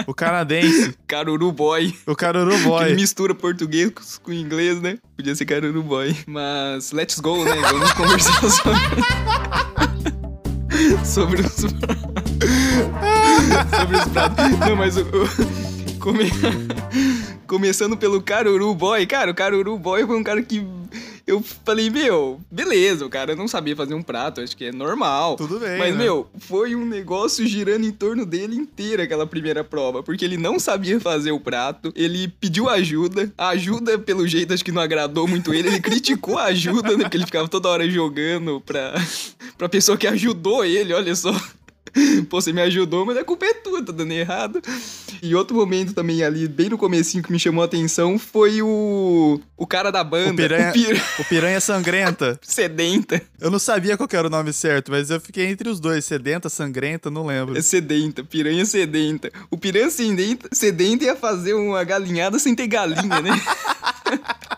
o 0.07 0.13
canadense. 0.13 0.95
Caruru 1.07 1.51
Boy. 1.51 1.93
O 2.07 2.15
Caruru 2.15 2.55
Que 2.57 2.63
Boy. 2.63 2.93
mistura 2.95 3.33
português 3.35 3.91
com 4.21 4.31
inglês, 4.33 4.81
né? 4.81 4.97
Podia 5.15 5.35
ser 5.35 5.45
Caruru 5.45 5.83
Boy. 5.83 6.15
Mas 6.27 6.91
let's 6.91 7.19
go, 7.19 7.43
né? 7.43 7.53
Vamos 7.55 7.91
conversar 7.97 8.49
sobre. 8.49 9.03
sobre 11.05 11.41
os. 11.41 11.51
sobre 11.53 11.77
os 13.97 14.05
pratos. 14.11 14.59
Não, 14.59 14.75
mas 14.75 14.97
o. 14.97 15.01
o- 15.01 15.99
come- 15.99 16.31
Começando 17.47 17.95
pelo 17.95 18.21
Caruru 18.21 18.73
Boy. 18.73 19.05
Cara, 19.05 19.29
o 19.31 19.35
Caruru 19.35 19.77
Boy 19.77 20.05
foi 20.07 20.17
um 20.17 20.23
cara 20.23 20.41
que. 20.41 20.65
Eu 21.25 21.41
falei, 21.41 21.89
meu, 21.89 22.41
beleza, 22.51 23.05
o 23.05 23.09
cara 23.09 23.33
não 23.33 23.47
sabia 23.47 23.75
fazer 23.75 23.93
um 23.93 24.01
prato, 24.03 24.41
acho 24.41 24.57
que 24.57 24.65
é 24.65 24.71
normal. 24.73 25.37
Tudo 25.37 25.57
bem, 25.57 25.79
Mas, 25.79 25.95
né? 25.95 26.03
meu, 26.03 26.29
foi 26.37 26.75
um 26.75 26.85
negócio 26.85 27.47
girando 27.47 27.85
em 27.85 27.91
torno 27.91 28.25
dele 28.25 28.57
inteira 28.57 29.03
aquela 29.03 29.25
primeira 29.25 29.63
prova, 29.63 30.03
porque 30.03 30.25
ele 30.25 30.35
não 30.35 30.59
sabia 30.59 30.99
fazer 30.99 31.31
o 31.31 31.39
prato, 31.39 31.93
ele 31.95 32.27
pediu 32.27 32.67
ajuda, 32.67 33.31
a 33.37 33.49
ajuda, 33.49 33.97
pelo 33.97 34.27
jeito, 34.27 34.53
acho 34.53 34.65
que 34.65 34.71
não 34.71 34.81
agradou 34.81 35.25
muito 35.25 35.53
ele, 35.53 35.69
ele 35.69 35.79
criticou 35.79 36.37
a 36.37 36.45
ajuda, 36.45 36.97
né, 36.97 37.03
porque 37.03 37.15
ele 37.15 37.25
ficava 37.25 37.47
toda 37.47 37.69
hora 37.69 37.89
jogando 37.89 38.59
pra, 38.59 38.93
pra 39.57 39.69
pessoa 39.69 39.97
que 39.97 40.07
ajudou 40.07 40.65
ele, 40.65 40.93
olha 40.93 41.15
só. 41.15 41.33
Pô, 42.29 42.41
você 42.41 42.51
me 42.51 42.61
ajudou, 42.61 43.05
mas 43.05 43.17
a 43.17 43.23
culpa 43.23 43.45
é 43.45 43.53
tua, 43.53 43.83
tá 43.83 43.91
dando 43.91 44.11
errado. 44.11 44.61
E 45.21 45.35
outro 45.35 45.55
momento 45.55 45.93
também 45.93 46.23
ali, 46.23 46.47
bem 46.47 46.69
no 46.69 46.77
comecinho, 46.77 47.23
que 47.23 47.31
me 47.31 47.39
chamou 47.39 47.61
a 47.61 47.65
atenção 47.65 48.17
foi 48.17 48.61
o, 48.61 49.39
o 49.55 49.67
cara 49.67 49.91
da 49.91 50.03
banda, 50.03 50.31
O 50.31 50.35
piranha- 50.35 50.69
o 50.69 50.73
pir... 50.73 51.03
O 51.19 51.23
Piranha 51.25 51.59
Sangrenta. 51.61 52.39
sedenta. 52.43 53.21
Eu 53.39 53.51
não 53.51 53.59
sabia 53.59 53.95
qual 53.95 54.07
que 54.07 54.15
era 54.15 54.27
o 54.27 54.29
nome 54.29 54.51
certo, 54.51 54.91
mas 54.91 55.09
eu 55.09 55.19
fiquei 55.19 55.45
entre 55.45 55.69
os 55.69 55.79
dois. 55.79 56.03
Sedenta, 56.05 56.49
Sangrenta, 56.49 57.09
não 57.11 57.25
lembro. 57.27 57.57
É 57.57 57.61
sedenta, 57.61 58.23
piranha 58.23 58.65
sedenta. 58.65 59.31
O 59.51 59.57
piranha 59.57 59.89
sedenta, 59.89 60.49
sedenta 60.51 61.05
ia 61.05 61.15
fazer 61.15 61.53
uma 61.53 61.83
galinhada 61.83 62.39
sem 62.39 62.55
ter 62.55 62.67
galinha, 62.67 63.21
né? 63.21 63.31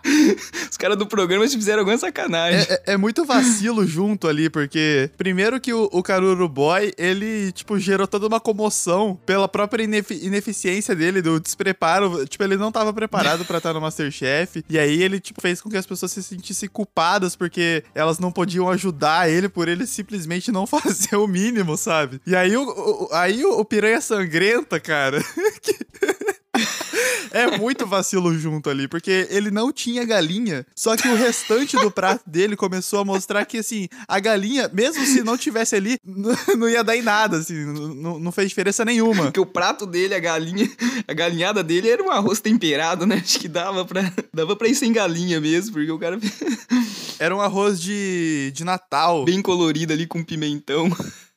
Os 0.70 0.78
caras 0.78 0.98
do 0.98 1.08
programa 1.08 1.48
fizeram 1.48 1.80
alguma 1.80 1.98
sacanagem. 1.98 2.62
É, 2.70 2.74
é, 2.74 2.94
é, 2.94 2.98
muito 2.98 3.26
vacilo 3.26 3.86
junto 3.86 4.28
ali, 4.28 4.50
porque 4.50 5.10
primeiro 5.18 5.60
que 5.60 5.74
o, 5.74 5.90
o 5.92 6.04
Karuru 6.04 6.48
Boy, 6.48 6.94
ele, 6.98 7.52
tipo, 7.52 7.80
gerou 7.80 8.08
toda 8.08 8.28
uma 8.28 8.40
comoção 8.40 9.20
pela 9.26 9.48
própria 9.48 9.84
inefi 9.84 10.26
ineficiência 10.26 10.96
dele, 10.96 11.22
do 11.22 11.40
despreparo. 11.40 12.26
Tipo, 12.26 12.44
ele 12.44 12.58
não 12.58 12.72
tava 12.72 12.94
preparado 12.94 13.46
para 13.46 13.58
estar 13.58 13.74
no 13.74 13.82
Masterchef. 13.82 14.64
E 14.70 14.78
aí 14.78 15.02
ele, 15.02 15.20
tipo, 15.20 15.42
fez 15.42 15.62
com 15.62 15.70
que 15.70 15.78
as 15.78 15.86
pessoas 15.86 16.12
se 16.12 16.24
sentissem 16.24 16.70
culpadas 16.70 17.36
porque 17.36 17.84
elas 17.94 18.20
não 18.20 18.32
podiam 18.32 18.70
ajudar 18.70 19.30
ele 19.30 19.50
por 19.50 19.68
ele 19.68 19.86
simplesmente 19.86 20.52
não 20.52 20.66
fazer 20.68 21.16
o 21.16 21.28
mínimo, 21.28 21.78
sabe? 21.78 22.22
E 22.26 22.36
aí 22.36 22.56
o, 22.56 22.64
o 22.64 23.10
aí 23.12 23.44
o, 23.44 23.60
o 23.60 23.66
Piranha 23.66 24.02
Sangrenta, 24.02 24.80
cara. 24.80 25.24
é 27.32 27.58
muito 27.58 27.86
vacilo 27.86 28.38
junto 28.38 28.70
ali, 28.70 28.88
porque 28.88 29.28
ele 29.30 29.52
não 29.52 29.72
tinha 29.72 30.04
galinha, 30.06 30.66
só 30.76 30.96
que 30.96 31.08
o 31.08 31.16
restante 31.16 31.78
do 31.78 31.92
prato 31.92 32.22
dele 32.26 32.56
começou 32.56 33.00
a 33.00 33.06
mostrar 33.06 33.46
que, 33.46 33.58
assim, 33.58 33.88
a 34.08 34.20
galinha, 34.20 34.70
mesmo 34.74 35.06
se 35.06 35.24
não 35.24 35.38
tivesse 35.38 35.76
ali, 35.76 35.98
não 36.58 36.70
ia 36.70 36.84
dar 36.84 36.96
em 36.96 37.02
nada, 37.02 37.38
assim, 37.38 37.66
não, 37.66 38.20
não 38.20 38.32
fez 38.32 38.50
diferença 38.50 38.86
nenhuma. 38.86 39.26
Porque 39.26 39.40
o 39.40 39.46
prato 39.46 39.86
dele, 39.86 40.14
a 40.14 40.20
galinha, 40.20 40.70
a 41.08 41.14
galinhada 41.14 41.64
dele 41.64 41.90
era 41.90 42.04
um 42.04 42.12
arroz 42.12 42.40
temperado, 42.40 43.06
né? 43.06 43.22
Acho 43.24 43.40
que 43.40 43.48
dava 43.48 43.86
pra, 43.86 44.12
dava 44.34 44.56
pra 44.56 44.68
ir 44.68 44.76
sem 44.76 44.92
galinha 44.92 45.40
mesmo, 45.40 45.74
porque 45.74 45.92
o 45.92 46.00
cara... 46.00 46.20
era 47.20 47.36
um 47.36 47.42
arroz 47.42 47.82
de, 47.82 48.52
de 48.54 48.64
Natal. 48.64 49.26
Bem 49.26 49.42
colorido 49.42 49.94
ali, 49.94 50.06
com 50.06 50.24
pimentão. 50.24 50.90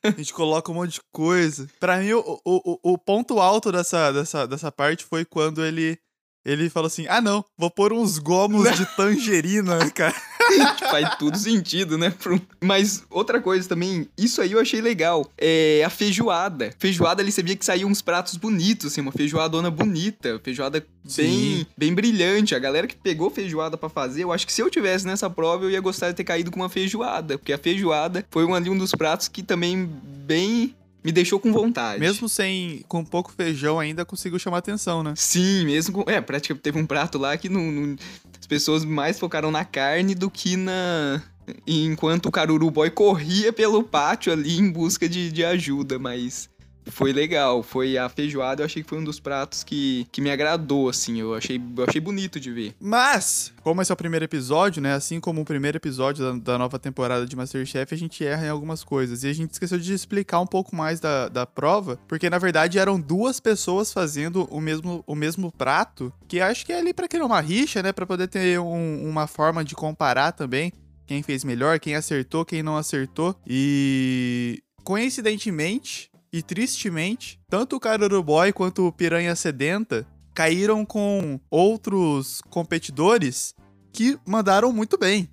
A 0.03 0.11
gente 0.11 0.33
coloca 0.33 0.71
um 0.71 0.75
monte 0.75 0.93
de 0.93 1.01
coisa. 1.11 1.67
Pra 1.79 1.97
mim, 1.97 2.13
o, 2.13 2.39
o, 2.45 2.93
o 2.93 2.97
ponto 2.97 3.39
alto 3.39 3.71
dessa, 3.71 4.11
dessa, 4.11 4.47
dessa 4.47 4.71
parte 4.71 5.03
foi 5.03 5.25
quando 5.25 5.63
ele 5.63 5.99
ele 6.45 6.69
falou 6.69 6.87
assim: 6.87 7.05
ah, 7.07 7.21
não, 7.21 7.43
vou 7.57 7.69
pôr 7.69 7.91
uns 7.93 8.17
gomos 8.17 8.75
de 8.75 8.85
tangerina, 8.95 9.77
cara. 9.91 10.15
Faz 10.89 11.15
tudo 11.17 11.37
sentido, 11.37 11.97
né? 11.97 12.13
Mas 12.61 13.03
outra 13.09 13.41
coisa 13.41 13.67
também, 13.67 14.07
isso 14.17 14.41
aí 14.41 14.51
eu 14.51 14.59
achei 14.59 14.81
legal. 14.81 15.29
É 15.37 15.83
a 15.85 15.89
feijoada. 15.89 16.73
Feijoada 16.77 17.21
ali 17.21 17.31
você 17.31 17.43
via 17.43 17.55
que 17.55 17.65
saíam 17.65 17.89
uns 17.89 18.01
pratos 18.01 18.35
bonitos, 18.35 18.87
assim, 18.87 19.01
uma 19.01 19.11
feijoadona 19.11 19.69
bonita, 19.69 20.39
feijoada 20.43 20.85
bem, 21.15 21.65
bem 21.77 21.93
brilhante. 21.93 22.55
A 22.55 22.59
galera 22.59 22.87
que 22.87 22.95
pegou 22.95 23.29
feijoada 23.29 23.77
para 23.77 23.89
fazer, 23.89 24.23
eu 24.23 24.31
acho 24.31 24.45
que 24.45 24.53
se 24.53 24.61
eu 24.61 24.69
tivesse 24.69 25.05
nessa 25.05 25.29
prova, 25.29 25.65
eu 25.65 25.71
ia 25.71 25.81
gostar 25.81 26.09
de 26.09 26.15
ter 26.15 26.23
caído 26.23 26.51
com 26.51 26.59
uma 26.59 26.69
feijoada. 26.69 27.37
Porque 27.37 27.53
a 27.53 27.57
feijoada 27.57 28.25
foi 28.29 28.45
um, 28.45 28.53
ali 28.53 28.69
um 28.69 28.77
dos 28.77 28.91
pratos 28.91 29.27
que 29.27 29.43
também 29.43 29.89
bem 30.29 30.75
me 31.03 31.11
deixou 31.11 31.39
com 31.39 31.51
vontade. 31.51 31.99
Mesmo 31.99 32.27
sem, 32.27 32.83
com 32.87 33.03
pouco 33.03 33.31
feijão 33.31 33.79
ainda, 33.79 34.05
conseguiu 34.05 34.39
chamar 34.39 34.57
atenção, 34.57 35.03
né? 35.03 35.13
Sim, 35.15 35.65
mesmo 35.65 36.03
com, 36.03 36.11
é, 36.11 36.19
praticamente 36.21 36.63
teve 36.63 36.79
um 36.79 36.85
prato 36.85 37.17
lá 37.17 37.37
que 37.37 37.47
não, 37.47 37.71
não, 37.71 37.95
as 38.39 38.45
pessoas 38.47 38.83
mais 38.83 39.19
focaram 39.19 39.51
na 39.51 39.63
carne 39.65 40.13
do 40.15 40.29
que 40.29 40.55
na... 40.55 41.21
Enquanto 41.65 42.27
o 42.27 42.31
Caruru 42.31 42.69
Boy 42.69 42.91
corria 42.91 43.51
pelo 43.51 43.83
pátio 43.83 44.31
ali 44.31 44.59
em 44.59 44.69
busca 44.69 45.09
de, 45.09 45.31
de 45.31 45.43
ajuda, 45.43 45.97
mas 45.97 46.47
foi 46.89 47.13
legal. 47.13 47.63
Foi 47.63 47.97
a 47.97 48.09
feijoada, 48.09 48.61
eu 48.61 48.65
achei 48.65 48.83
que 48.83 48.89
foi 48.89 48.97
um 48.97 49.03
dos 49.03 49.19
pratos 49.19 49.63
que, 49.63 50.07
que 50.11 50.21
me 50.21 50.31
agradou, 50.31 50.89
assim. 50.89 51.19
Eu 51.19 51.35
achei, 51.35 51.61
eu 51.77 51.83
achei 51.87 52.01
bonito 52.01 52.39
de 52.39 52.51
ver. 52.51 52.75
Mas, 52.79 53.53
como 53.61 53.81
esse 53.81 53.91
é 53.91 53.93
o 53.93 53.97
primeiro 53.97 54.25
episódio, 54.25 54.81
né? 54.81 54.93
Assim 54.93 55.19
como 55.19 55.41
o 55.41 55.45
primeiro 55.45 55.77
episódio 55.77 56.23
da, 56.23 56.51
da 56.53 56.57
nova 56.57 56.79
temporada 56.79 57.25
de 57.25 57.35
Masterchef, 57.35 57.93
a 57.93 57.97
gente 57.97 58.25
erra 58.25 58.47
em 58.47 58.49
algumas 58.49 58.83
coisas. 58.83 59.23
E 59.23 59.27
a 59.27 59.33
gente 59.33 59.51
esqueceu 59.51 59.79
de 59.79 59.93
explicar 59.93 60.39
um 60.39 60.47
pouco 60.47 60.75
mais 60.75 60.99
da, 60.99 61.29
da 61.29 61.45
prova, 61.45 61.99
porque 62.07 62.29
na 62.29 62.37
verdade 62.37 62.79
eram 62.79 62.99
duas 62.99 63.39
pessoas 63.39 63.91
fazendo 63.93 64.47
o 64.51 64.59
mesmo, 64.59 65.03
o 65.05 65.15
mesmo 65.15 65.51
prato, 65.51 66.11
que 66.27 66.39
acho 66.39 66.65
que 66.65 66.73
é 66.73 66.79
ali 66.79 66.93
para 66.93 67.07
criar 67.07 67.25
uma 67.25 67.41
rixa, 67.41 67.81
né? 67.81 67.91
Pra 67.91 68.05
poder 68.05 68.27
ter 68.27 68.59
um, 68.59 69.09
uma 69.09 69.27
forma 69.27 69.63
de 69.63 69.75
comparar 69.75 70.31
também 70.31 70.71
quem 71.09 71.23
fez 71.23 71.43
melhor, 71.43 71.79
quem 71.79 71.95
acertou, 71.95 72.45
quem 72.45 72.61
não 72.61 72.77
acertou. 72.77 73.35
E 73.47 74.61
coincidentemente, 74.83 76.08
e 76.31 76.41
tristemente, 76.41 77.39
tanto 77.49 77.75
o 77.75 77.79
Caruru 77.79 78.23
Boy 78.23 78.53
quanto 78.53 78.87
o 78.87 78.91
Piranha 78.91 79.35
Sedenta 79.35 80.05
caíram 80.33 80.85
com 80.85 81.39
outros 81.49 82.41
competidores 82.49 83.53
que 83.91 84.17
mandaram 84.25 84.71
muito 84.71 84.97
bem. 84.97 85.29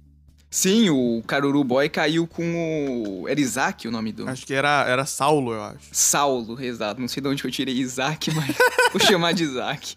Sim, 0.57 0.89
o 0.89 1.23
Caruru 1.27 1.63
Boy 1.63 1.87
caiu 1.91 2.27
com 2.27 3.21
o. 3.21 3.29
Era 3.29 3.39
Isaac 3.39 3.87
o 3.87 3.91
nome 3.91 4.11
do. 4.11 4.27
Acho 4.27 4.47
que 4.47 4.55
era, 4.55 4.87
era 4.89 5.05
Saulo, 5.05 5.53
eu 5.53 5.63
acho. 5.63 5.89
Saulo, 5.93 6.59
exato. 6.59 6.99
Não 6.99 7.09
sei 7.09 7.23
de 7.23 7.29
onde 7.29 7.45
eu 7.45 7.51
tirei 7.51 7.75
Isaac, 7.75 8.31
mas 8.35 8.57
vou 8.91 8.99
chamar 8.99 9.35
de 9.35 9.45
Isaac. 9.45 9.95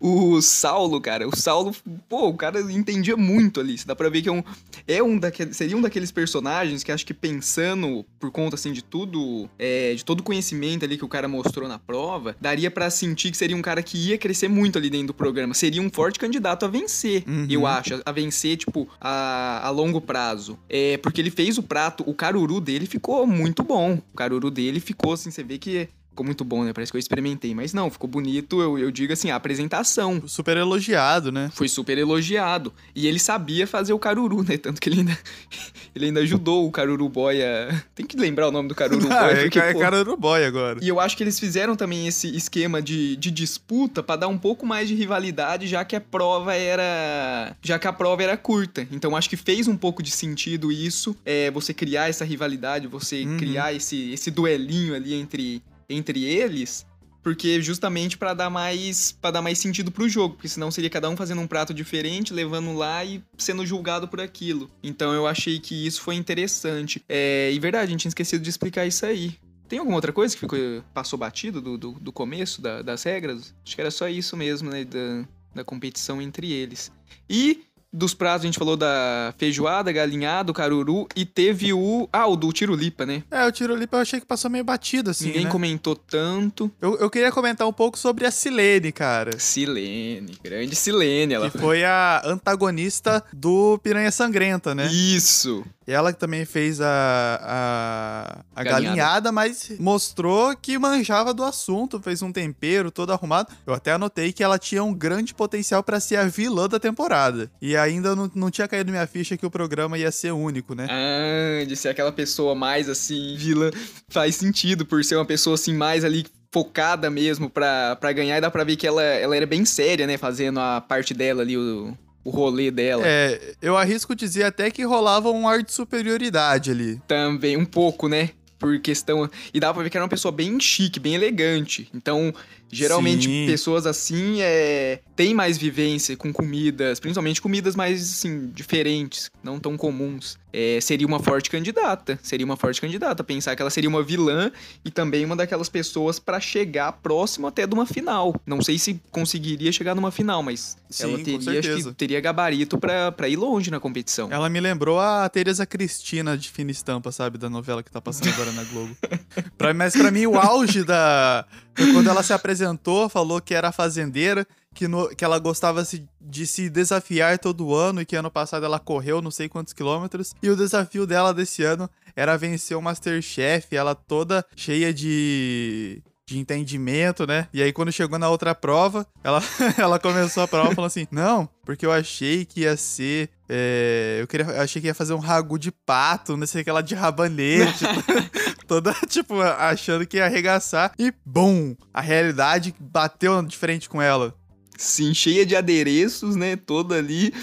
O 0.00 0.40
Saulo, 0.40 0.98
cara, 0.98 1.28
o 1.28 1.36
Saulo, 1.36 1.76
pô, 2.08 2.28
o 2.28 2.34
cara 2.34 2.58
entendia 2.72 3.18
muito 3.18 3.60
ali. 3.60 3.76
Dá 3.84 3.94
pra 3.94 4.08
ver 4.08 4.22
que 4.22 4.30
é 4.30 4.32
um. 4.32 4.42
É 4.86 5.02
um 5.02 5.18
daqueles. 5.18 5.54
Seria 5.54 5.76
um 5.76 5.82
daqueles 5.82 6.10
personagens 6.10 6.82
que 6.82 6.90
acho 6.90 7.04
que 7.04 7.12
pensando 7.12 8.02
por 8.18 8.30
conta, 8.30 8.54
assim, 8.54 8.72
de 8.72 8.82
tudo. 8.82 9.46
É, 9.58 9.92
de 9.92 10.02
todo 10.06 10.20
o 10.20 10.22
conhecimento 10.22 10.86
ali 10.86 10.96
que 10.96 11.04
o 11.04 11.08
cara 11.08 11.28
mostrou 11.28 11.68
na 11.68 11.78
prova, 11.78 12.34
daria 12.40 12.70
para 12.70 12.88
sentir 12.88 13.30
que 13.30 13.36
seria 13.36 13.54
um 13.54 13.60
cara 13.60 13.82
que 13.82 13.98
ia 13.98 14.16
crescer 14.16 14.48
muito 14.48 14.78
ali 14.78 14.88
dentro 14.88 15.08
do 15.08 15.14
programa. 15.14 15.52
Seria 15.52 15.82
um 15.82 15.90
forte 15.90 16.18
candidato 16.18 16.64
a 16.64 16.68
vencer, 16.68 17.24
uhum. 17.28 17.46
eu 17.50 17.66
acho. 17.66 18.00
A 18.06 18.10
vencer, 18.10 18.56
tipo, 18.56 18.88
a, 18.98 19.66
a 19.66 19.68
longo 19.68 19.97
longo 19.98 20.00
prazo. 20.00 20.58
É 20.68 20.96
porque 20.98 21.20
ele 21.20 21.30
fez 21.30 21.58
o 21.58 21.62
prato, 21.62 22.04
o 22.06 22.14
caruru 22.14 22.60
dele 22.60 22.86
ficou 22.86 23.26
muito 23.26 23.62
bom. 23.62 24.00
O 24.12 24.16
caruru 24.16 24.50
dele 24.50 24.80
ficou 24.80 25.12
assim, 25.12 25.30
você 25.30 25.42
vê 25.42 25.58
que 25.58 25.88
ficou 26.18 26.26
muito 26.26 26.44
bom, 26.44 26.64
né? 26.64 26.72
Parece 26.72 26.90
que 26.90 26.96
eu 26.96 26.98
experimentei. 26.98 27.54
Mas 27.54 27.72
não, 27.72 27.88
ficou 27.90 28.08
bonito, 28.08 28.60
eu, 28.60 28.78
eu 28.78 28.90
digo 28.90 29.12
assim, 29.12 29.30
a 29.30 29.36
apresentação. 29.36 30.20
Super 30.26 30.56
elogiado, 30.56 31.30
né? 31.30 31.50
Foi 31.54 31.68
super 31.68 31.96
elogiado. 31.96 32.72
E 32.94 33.06
ele 33.06 33.18
sabia 33.18 33.66
fazer 33.66 33.92
o 33.92 33.98
caruru, 33.98 34.42
né? 34.42 34.56
Tanto 34.56 34.80
que 34.80 34.88
ele 34.88 35.00
ainda, 35.00 35.18
ele 35.94 36.06
ainda 36.06 36.20
ajudou 36.20 36.66
o 36.66 36.72
caruru 36.72 37.08
boy 37.08 37.40
a... 37.42 37.82
Tem 37.94 38.04
que 38.04 38.16
lembrar 38.16 38.48
o 38.48 38.50
nome 38.50 38.68
do 38.68 38.74
caruru 38.74 39.08
boy. 39.08 39.32
É, 39.32 39.42
porque, 39.42 39.60
é, 39.60 39.70
é 39.70 39.74
caruru 39.74 40.16
boy 40.16 40.44
agora. 40.44 40.80
E 40.82 40.88
eu 40.88 40.98
acho 40.98 41.16
que 41.16 41.22
eles 41.22 41.38
fizeram 41.38 41.76
também 41.76 42.08
esse 42.08 42.34
esquema 42.34 42.82
de, 42.82 43.16
de 43.16 43.30
disputa 43.30 44.02
para 44.02 44.16
dar 44.16 44.28
um 44.28 44.38
pouco 44.38 44.66
mais 44.66 44.88
de 44.88 44.94
rivalidade, 44.94 45.66
já 45.66 45.84
que 45.84 45.94
a 45.94 46.00
prova 46.00 46.54
era... 46.54 47.56
Já 47.62 47.78
que 47.78 47.86
a 47.86 47.92
prova 47.92 48.22
era 48.22 48.36
curta. 48.36 48.86
Então 48.90 49.14
acho 49.14 49.30
que 49.30 49.36
fez 49.36 49.68
um 49.68 49.76
pouco 49.76 50.02
de 50.02 50.10
sentido 50.10 50.72
isso, 50.72 51.16
é, 51.24 51.50
você 51.50 51.72
criar 51.72 52.08
essa 52.08 52.24
rivalidade, 52.24 52.86
você 52.86 53.22
uhum. 53.24 53.36
criar 53.36 53.72
esse, 53.72 54.10
esse 54.10 54.30
duelinho 54.30 54.94
ali 54.94 55.14
entre 55.14 55.62
entre 55.88 56.24
eles, 56.24 56.86
porque 57.22 57.60
justamente 57.60 58.16
para 58.16 58.34
dar 58.34 58.50
mais 58.50 59.12
para 59.12 59.32
dar 59.32 59.42
mais 59.42 59.58
sentido 59.58 59.90
pro 59.90 60.08
jogo, 60.08 60.34
porque 60.34 60.48
senão 60.48 60.70
seria 60.70 60.90
cada 60.90 61.08
um 61.08 61.16
fazendo 61.16 61.40
um 61.40 61.46
prato 61.46 61.74
diferente, 61.74 62.32
levando 62.32 62.72
lá 62.74 63.04
e 63.04 63.22
sendo 63.36 63.66
julgado 63.66 64.08
por 64.08 64.20
aquilo. 64.20 64.70
Então 64.82 65.12
eu 65.12 65.26
achei 65.26 65.58
que 65.58 65.86
isso 65.86 66.00
foi 66.00 66.14
interessante. 66.14 67.02
É, 67.08 67.50
e 67.52 67.58
verdade, 67.58 67.88
a 67.88 67.90
gente 67.90 68.00
tinha 68.00 68.10
esquecido 68.10 68.42
de 68.42 68.50
explicar 68.50 68.86
isso 68.86 69.04
aí. 69.04 69.36
Tem 69.68 69.78
alguma 69.78 69.96
outra 69.96 70.12
coisa 70.12 70.34
que 70.34 70.40
ficou, 70.40 70.58
passou 70.94 71.18
batido 71.18 71.60
do, 71.60 71.76
do, 71.76 71.92
do 71.92 72.12
começo 72.12 72.62
da, 72.62 72.80
das 72.80 73.02
regras? 73.02 73.54
Acho 73.64 73.74
que 73.74 73.80
era 73.80 73.90
só 73.90 74.08
isso 74.08 74.34
mesmo, 74.34 74.70
né? 74.70 74.84
Da, 74.84 75.28
da 75.54 75.64
competição 75.64 76.22
entre 76.22 76.50
eles. 76.50 76.90
E 77.28 77.64
dos 77.92 78.14
pratos, 78.14 78.44
a 78.44 78.46
gente 78.46 78.58
falou 78.58 78.76
da 78.76 79.34
feijoada, 79.38 79.90
galinhado, 79.92 80.52
caruru 80.52 81.06
e 81.16 81.24
teve 81.24 81.72
o. 81.72 82.08
Ah, 82.12 82.26
o 82.26 82.36
do 82.36 82.52
tirulipa, 82.52 83.06
né? 83.06 83.22
É, 83.30 83.46
o 83.46 83.52
tirulipa 83.52 83.96
eu 83.96 84.00
achei 84.00 84.20
que 84.20 84.26
passou 84.26 84.50
meio 84.50 84.64
batido, 84.64 85.10
assim. 85.10 85.26
Ninguém 85.26 85.44
né? 85.44 85.50
comentou 85.50 85.96
tanto. 85.96 86.70
Eu, 86.80 86.96
eu 86.98 87.10
queria 87.10 87.32
comentar 87.32 87.66
um 87.66 87.72
pouco 87.72 87.98
sobre 87.98 88.26
a 88.26 88.30
Silene, 88.30 88.92
cara. 88.92 89.38
Silene, 89.38 90.38
grande 90.42 90.76
Silene. 90.76 91.34
Ela... 91.34 91.50
Que 91.50 91.58
foi 91.58 91.84
a 91.84 92.22
antagonista 92.24 93.24
do 93.32 93.78
Piranha 93.78 94.10
Sangrenta, 94.10 94.74
né? 94.74 94.86
Isso. 94.86 95.64
Ela 95.88 96.12
que 96.12 96.18
também 96.18 96.44
fez 96.44 96.82
a, 96.82 97.40
a, 97.42 98.44
a 98.54 98.62
galinhada. 98.62 98.86
galinhada, 98.86 99.32
mas 99.32 99.72
mostrou 99.80 100.54
que 100.54 100.78
manjava 100.78 101.32
do 101.32 101.42
assunto, 101.42 101.98
fez 101.98 102.20
um 102.20 102.30
tempero 102.30 102.90
todo 102.90 103.10
arrumado. 103.10 103.50
Eu 103.66 103.72
até 103.72 103.92
anotei 103.92 104.30
que 104.30 104.44
ela 104.44 104.58
tinha 104.58 104.84
um 104.84 104.92
grande 104.92 105.34
potencial 105.34 105.82
para 105.82 105.98
ser 105.98 106.16
a 106.16 106.24
vilã 106.24 106.68
da 106.68 106.78
temporada. 106.78 107.50
E 107.60 107.74
ainda 107.74 108.14
não, 108.14 108.30
não 108.34 108.50
tinha 108.50 108.68
caído 108.68 108.90
minha 108.90 109.06
ficha 109.06 109.34
que 109.38 109.46
o 109.46 109.50
programa 109.50 109.96
ia 109.96 110.12
ser 110.12 110.30
único, 110.32 110.74
né? 110.74 110.86
Ah, 110.90 111.64
de 111.64 111.74
ser 111.74 111.88
aquela 111.88 112.12
pessoa 112.12 112.54
mais 112.54 112.86
assim, 112.86 113.34
vilã. 113.38 113.70
Faz 114.10 114.36
sentido, 114.36 114.84
por 114.84 115.02
ser 115.02 115.16
uma 115.16 115.24
pessoa 115.24 115.54
assim, 115.54 115.72
mais 115.72 116.04
ali 116.04 116.26
focada 116.52 117.08
mesmo 117.08 117.48
pra, 117.48 117.96
pra 117.96 118.12
ganhar. 118.12 118.36
E 118.36 118.40
dá 118.42 118.50
pra 118.50 118.62
ver 118.64 118.76
que 118.76 118.86
ela, 118.86 119.02
ela 119.02 119.34
era 119.34 119.46
bem 119.46 119.64
séria, 119.64 120.06
né? 120.06 120.18
Fazendo 120.18 120.60
a 120.60 120.82
parte 120.82 121.14
dela 121.14 121.40
ali, 121.40 121.56
o, 121.56 121.96
o 122.28 122.30
rolê 122.30 122.70
dela. 122.70 123.02
É, 123.06 123.54
eu 123.60 123.76
arrisco 123.76 124.14
dizer 124.14 124.44
até 124.44 124.70
que 124.70 124.84
rolava 124.84 125.30
um 125.30 125.48
ar 125.48 125.62
de 125.62 125.72
superioridade 125.72 126.70
ali. 126.70 127.00
Também, 127.08 127.56
um 127.56 127.64
pouco, 127.64 128.08
né? 128.08 128.30
por 128.58 128.78
questão. 128.80 129.30
E 129.54 129.60
dava 129.60 129.74
pra 129.74 129.84
ver 129.84 129.90
que 129.90 129.96
era 129.96 130.02
uma 130.02 130.10
pessoa 130.10 130.32
bem 130.32 130.58
chique, 130.58 130.98
bem 130.98 131.14
elegante. 131.14 131.88
Então, 131.94 132.34
geralmente, 132.70 133.24
Sim. 133.26 133.46
pessoas 133.46 133.86
assim 133.86 134.40
é, 134.40 135.00
têm 135.16 135.34
mais 135.34 135.56
vivência 135.58 136.16
com 136.16 136.32
comidas, 136.32 137.00
principalmente 137.00 137.40
comidas 137.40 137.74
mais, 137.76 138.02
assim, 138.02 138.50
diferentes, 138.54 139.30
não 139.42 139.58
tão 139.58 139.76
comuns. 139.76 140.38
É, 140.50 140.80
seria 140.80 141.06
uma 141.06 141.20
forte 141.20 141.50
candidata. 141.50 142.18
Seria 142.22 142.44
uma 142.44 142.56
forte 142.56 142.80
candidata. 142.80 143.22
Pensar 143.22 143.54
que 143.54 143.60
ela 143.60 143.70
seria 143.70 143.88
uma 143.88 144.02
vilã 144.02 144.50
e 144.82 144.90
também 144.90 145.22
uma 145.24 145.36
daquelas 145.36 145.68
pessoas 145.68 146.18
pra 146.18 146.40
chegar 146.40 146.90
próximo 146.92 147.46
até 147.46 147.66
de 147.66 147.74
uma 147.74 147.84
final. 147.84 148.34
Não 148.46 148.62
sei 148.62 148.78
se 148.78 148.98
conseguiria 149.10 149.70
chegar 149.70 149.94
numa 149.94 150.10
final, 150.10 150.42
mas 150.42 150.76
Sim, 150.88 151.04
ela 151.04 151.18
teria, 151.22 151.60
que 151.60 151.92
teria 151.92 152.20
gabarito 152.20 152.78
pra, 152.78 153.12
pra 153.12 153.28
ir 153.28 153.36
longe 153.36 153.70
na 153.70 153.78
competição. 153.78 154.28
Ela 154.32 154.48
me 154.48 154.58
lembrou 154.58 154.98
a 154.98 155.28
Teresa 155.28 155.66
Cristina 155.66 156.36
de 156.36 156.48
Fina 156.48 156.70
Estampa, 156.70 157.12
sabe? 157.12 157.36
Da 157.36 157.50
novela 157.50 157.82
que 157.82 157.90
tá 157.90 158.00
passando 158.00 158.30
agora 158.32 158.50
na 158.52 158.64
Globo. 158.64 158.96
Pra- 159.58 159.74
mas 159.74 159.94
pra 159.94 160.10
mim, 160.10 160.24
o 160.26 160.36
auge 160.36 160.82
da. 160.82 161.44
Foi 161.78 161.92
quando 161.92 162.08
ela 162.10 162.22
se 162.22 162.32
apresentou, 162.32 163.08
falou 163.08 163.40
que 163.40 163.54
era 163.54 163.72
fazendeira, 163.72 164.46
que, 164.74 164.86
no- 164.88 165.08
que 165.08 165.24
ela 165.24 165.38
gostava 165.38 165.84
se- 165.84 166.04
de 166.20 166.46
se 166.46 166.68
desafiar 166.68 167.38
todo 167.38 167.74
ano 167.74 168.00
e 168.00 168.06
que 168.06 168.16
ano 168.16 168.30
passado 168.30 168.64
ela 168.66 168.78
correu 168.78 169.22
não 169.22 169.30
sei 169.30 169.48
quantos 169.48 169.72
quilômetros. 169.72 170.32
E 170.42 170.50
o 170.50 170.56
desafio 170.56 171.06
dela 171.06 171.32
desse 171.32 171.62
ano 171.62 171.88
era 172.14 172.36
vencer 172.36 172.76
o 172.76 172.82
Masterchef, 172.82 173.74
ela 173.76 173.94
toda 173.94 174.44
cheia 174.56 174.92
de. 174.92 176.02
De 176.30 176.38
entendimento, 176.38 177.26
né? 177.26 177.48
E 177.54 177.62
aí, 177.62 177.72
quando 177.72 177.90
chegou 177.90 178.18
na 178.18 178.28
outra 178.28 178.54
prova, 178.54 179.06
ela, 179.24 179.40
ela 179.78 179.98
começou 179.98 180.42
a 180.42 180.46
prova 180.46 180.74
falando 180.74 180.88
assim: 180.88 181.06
Não, 181.10 181.48
porque 181.64 181.86
eu 181.86 181.90
achei 181.90 182.44
que 182.44 182.60
ia 182.60 182.76
ser. 182.76 183.30
é, 183.48 184.18
eu, 184.20 184.26
queria, 184.26 184.44
eu 184.44 184.60
achei 184.60 184.82
que 184.82 184.88
ia 184.88 184.94
fazer 184.94 185.14
um 185.14 185.20
ragu 185.20 185.58
de 185.58 185.72
pato, 185.72 186.36
não 186.36 186.46
sei 186.46 186.60
o 186.60 186.64
que 186.66 186.82
de 186.82 186.94
rabanete. 186.94 187.82
toda, 188.68 188.92
tipo, 189.08 189.40
achando 189.40 190.06
que 190.06 190.18
ia 190.18 190.26
arregaçar. 190.26 190.92
E, 190.98 191.12
bum! 191.24 191.74
A 191.92 192.00
realidade 192.00 192.74
bateu 192.78 193.42
de 193.42 193.56
frente 193.56 193.88
com 193.88 194.00
ela. 194.00 194.34
Sim, 194.76 195.12
cheia 195.12 195.44
de 195.44 195.56
adereços, 195.56 196.36
né? 196.36 196.54
Toda 196.54 196.94
ali. 196.94 197.34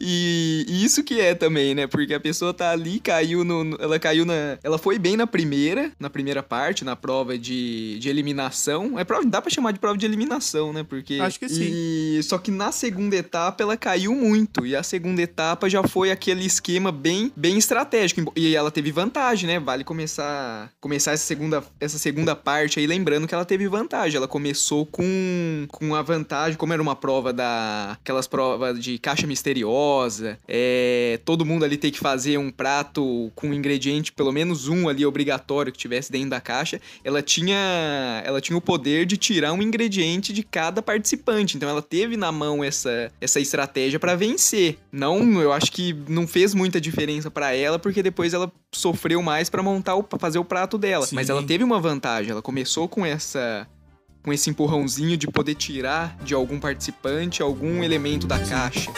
E, 0.00 0.64
e 0.68 0.84
isso 0.84 1.04
que 1.04 1.20
é 1.20 1.34
também, 1.34 1.74
né? 1.74 1.86
Porque 1.86 2.14
a 2.14 2.20
pessoa 2.20 2.54
tá 2.54 2.70
ali, 2.70 2.98
caiu 3.00 3.44
no. 3.44 3.64
no- 3.64 3.76
Ela 3.80 3.98
caiu 3.98 4.24
na. 4.24 4.58
Ela 4.62 4.78
foi 4.78 4.98
bem 4.98 5.16
na 5.16 5.26
primeira, 5.26 5.92
na 6.00 6.08
primeira 6.08 6.42
parte, 6.42 6.84
na 6.84 6.96
prova 6.96 7.36
de, 7.36 7.98
de 7.98 8.08
eliminação. 8.08 8.98
É 8.98 9.04
prova, 9.04 9.24
dá 9.26 9.42
pra 9.42 9.50
chamar 9.50 9.72
de 9.72 9.78
prova 9.78 9.98
de 9.98 10.06
eliminação, 10.06 10.72
né? 10.72 10.82
Porque. 10.82 11.18
Acho 11.20 11.38
que 11.38 11.48
sim. 11.48 11.68
E, 11.70 12.20
só 12.22 12.38
que 12.38 12.50
na 12.50 12.72
segunda 12.72 13.14
etapa 13.16 13.62
ela 13.62 13.76
caiu 13.76 14.14
muito. 14.14 14.64
E 14.64 14.74
a 14.74 14.82
segunda 14.82 15.20
etapa 15.20 15.68
já 15.68 15.82
foi 15.86 16.10
aquele 16.10 16.44
esquema 16.46 16.90
bem, 16.90 17.30
bem 17.36 17.58
estratégico. 17.58 18.32
E 18.34 18.56
ela 18.56 18.70
teve 18.70 18.90
vantagem, 18.90 19.46
né? 19.48 19.60
Vale 19.60 19.84
começar 19.84 20.70
começar 20.80 21.12
essa 21.12 21.24
segunda, 21.26 21.62
essa 21.78 21.98
segunda 21.98 22.34
parte 22.34 22.78
aí, 22.80 22.86
lembrando 22.86 23.26
que 23.28 23.34
ela 23.34 23.44
teve 23.44 23.68
vantagem. 23.68 24.16
Ela 24.16 24.28
começou 24.28 24.86
com, 24.86 25.66
com 25.68 25.94
a 25.94 26.00
vantagem, 26.02 26.56
como 26.56 26.72
era 26.72 26.80
uma 26.80 26.96
prova 26.96 27.32
da. 27.32 27.98
aquelas 28.00 28.26
provas 28.26 28.78
de 28.82 28.98
caixa 28.98 29.26
misteriosa. 29.26 29.89
É, 30.48 31.20
todo 31.24 31.44
mundo 31.44 31.64
ali 31.64 31.76
tem 31.76 31.90
que 31.90 31.98
fazer 31.98 32.38
um 32.38 32.50
prato 32.50 33.30
com 33.34 33.48
um 33.48 33.54
ingrediente, 33.54 34.12
pelo 34.12 34.32
menos 34.32 34.68
um 34.68 34.88
ali 34.88 35.04
obrigatório 35.04 35.72
que 35.72 35.78
tivesse 35.78 36.10
dentro 36.10 36.30
da 36.30 36.40
caixa. 36.40 36.80
Ela 37.04 37.22
tinha. 37.22 38.22
Ela 38.24 38.40
tinha 38.40 38.56
o 38.56 38.60
poder 38.60 39.06
de 39.06 39.16
tirar 39.16 39.52
um 39.52 39.62
ingrediente 39.62 40.32
de 40.32 40.42
cada 40.42 40.82
participante. 40.82 41.56
Então 41.56 41.68
ela 41.68 41.82
teve 41.82 42.16
na 42.16 42.30
mão 42.30 42.62
essa, 42.62 43.10
essa 43.20 43.40
estratégia 43.40 43.98
pra 43.98 44.14
vencer. 44.14 44.78
Não, 44.92 45.40
eu 45.40 45.52
acho 45.52 45.72
que 45.72 45.96
não 46.08 46.26
fez 46.26 46.54
muita 46.54 46.80
diferença 46.80 47.30
pra 47.30 47.54
ela, 47.54 47.78
porque 47.78 48.02
depois 48.02 48.34
ela 48.34 48.50
sofreu 48.72 49.22
mais 49.22 49.50
pra 49.50 49.62
montar 49.62 49.94
o, 49.94 50.02
pra 50.02 50.18
fazer 50.18 50.38
o 50.38 50.44
prato 50.44 50.78
dela. 50.78 51.06
Sim. 51.06 51.16
Mas 51.16 51.28
ela 51.28 51.42
teve 51.42 51.64
uma 51.64 51.80
vantagem. 51.80 52.30
Ela 52.30 52.42
começou 52.42 52.88
com 52.88 53.04
essa 53.04 53.66
com 54.22 54.32
esse 54.32 54.50
empurrãozinho 54.50 55.16
de 55.16 55.26
poder 55.26 55.54
tirar 55.54 56.16
de 56.22 56.34
algum 56.34 56.58
participante 56.60 57.42
algum 57.42 57.82
elemento 57.82 58.26
da 58.26 58.38
caixa. 58.38 58.90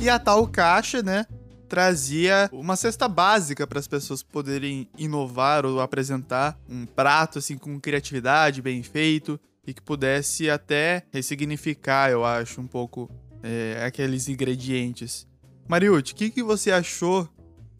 E 0.00 0.08
a 0.08 0.20
tal 0.20 0.46
caixa, 0.46 1.02
né? 1.02 1.26
Trazia 1.68 2.48
uma 2.52 2.76
cesta 2.76 3.08
básica 3.08 3.66
para 3.66 3.78
as 3.78 3.88
pessoas 3.88 4.22
poderem 4.22 4.88
inovar 4.96 5.66
ou 5.66 5.80
apresentar 5.80 6.58
um 6.68 6.86
prato 6.86 7.38
assim 7.38 7.58
com 7.58 7.80
criatividade, 7.80 8.62
bem 8.62 8.82
feito 8.82 9.38
e 9.66 9.74
que 9.74 9.82
pudesse 9.82 10.48
até 10.48 11.02
ressignificar, 11.12 12.10
eu 12.10 12.24
acho, 12.24 12.60
um 12.60 12.66
pouco 12.66 13.10
é, 13.42 13.84
aqueles 13.84 14.28
ingredientes. 14.28 15.26
Mariucci, 15.68 16.12
o 16.12 16.16
que, 16.16 16.30
que 16.30 16.42
você 16.42 16.70
achou 16.70 17.28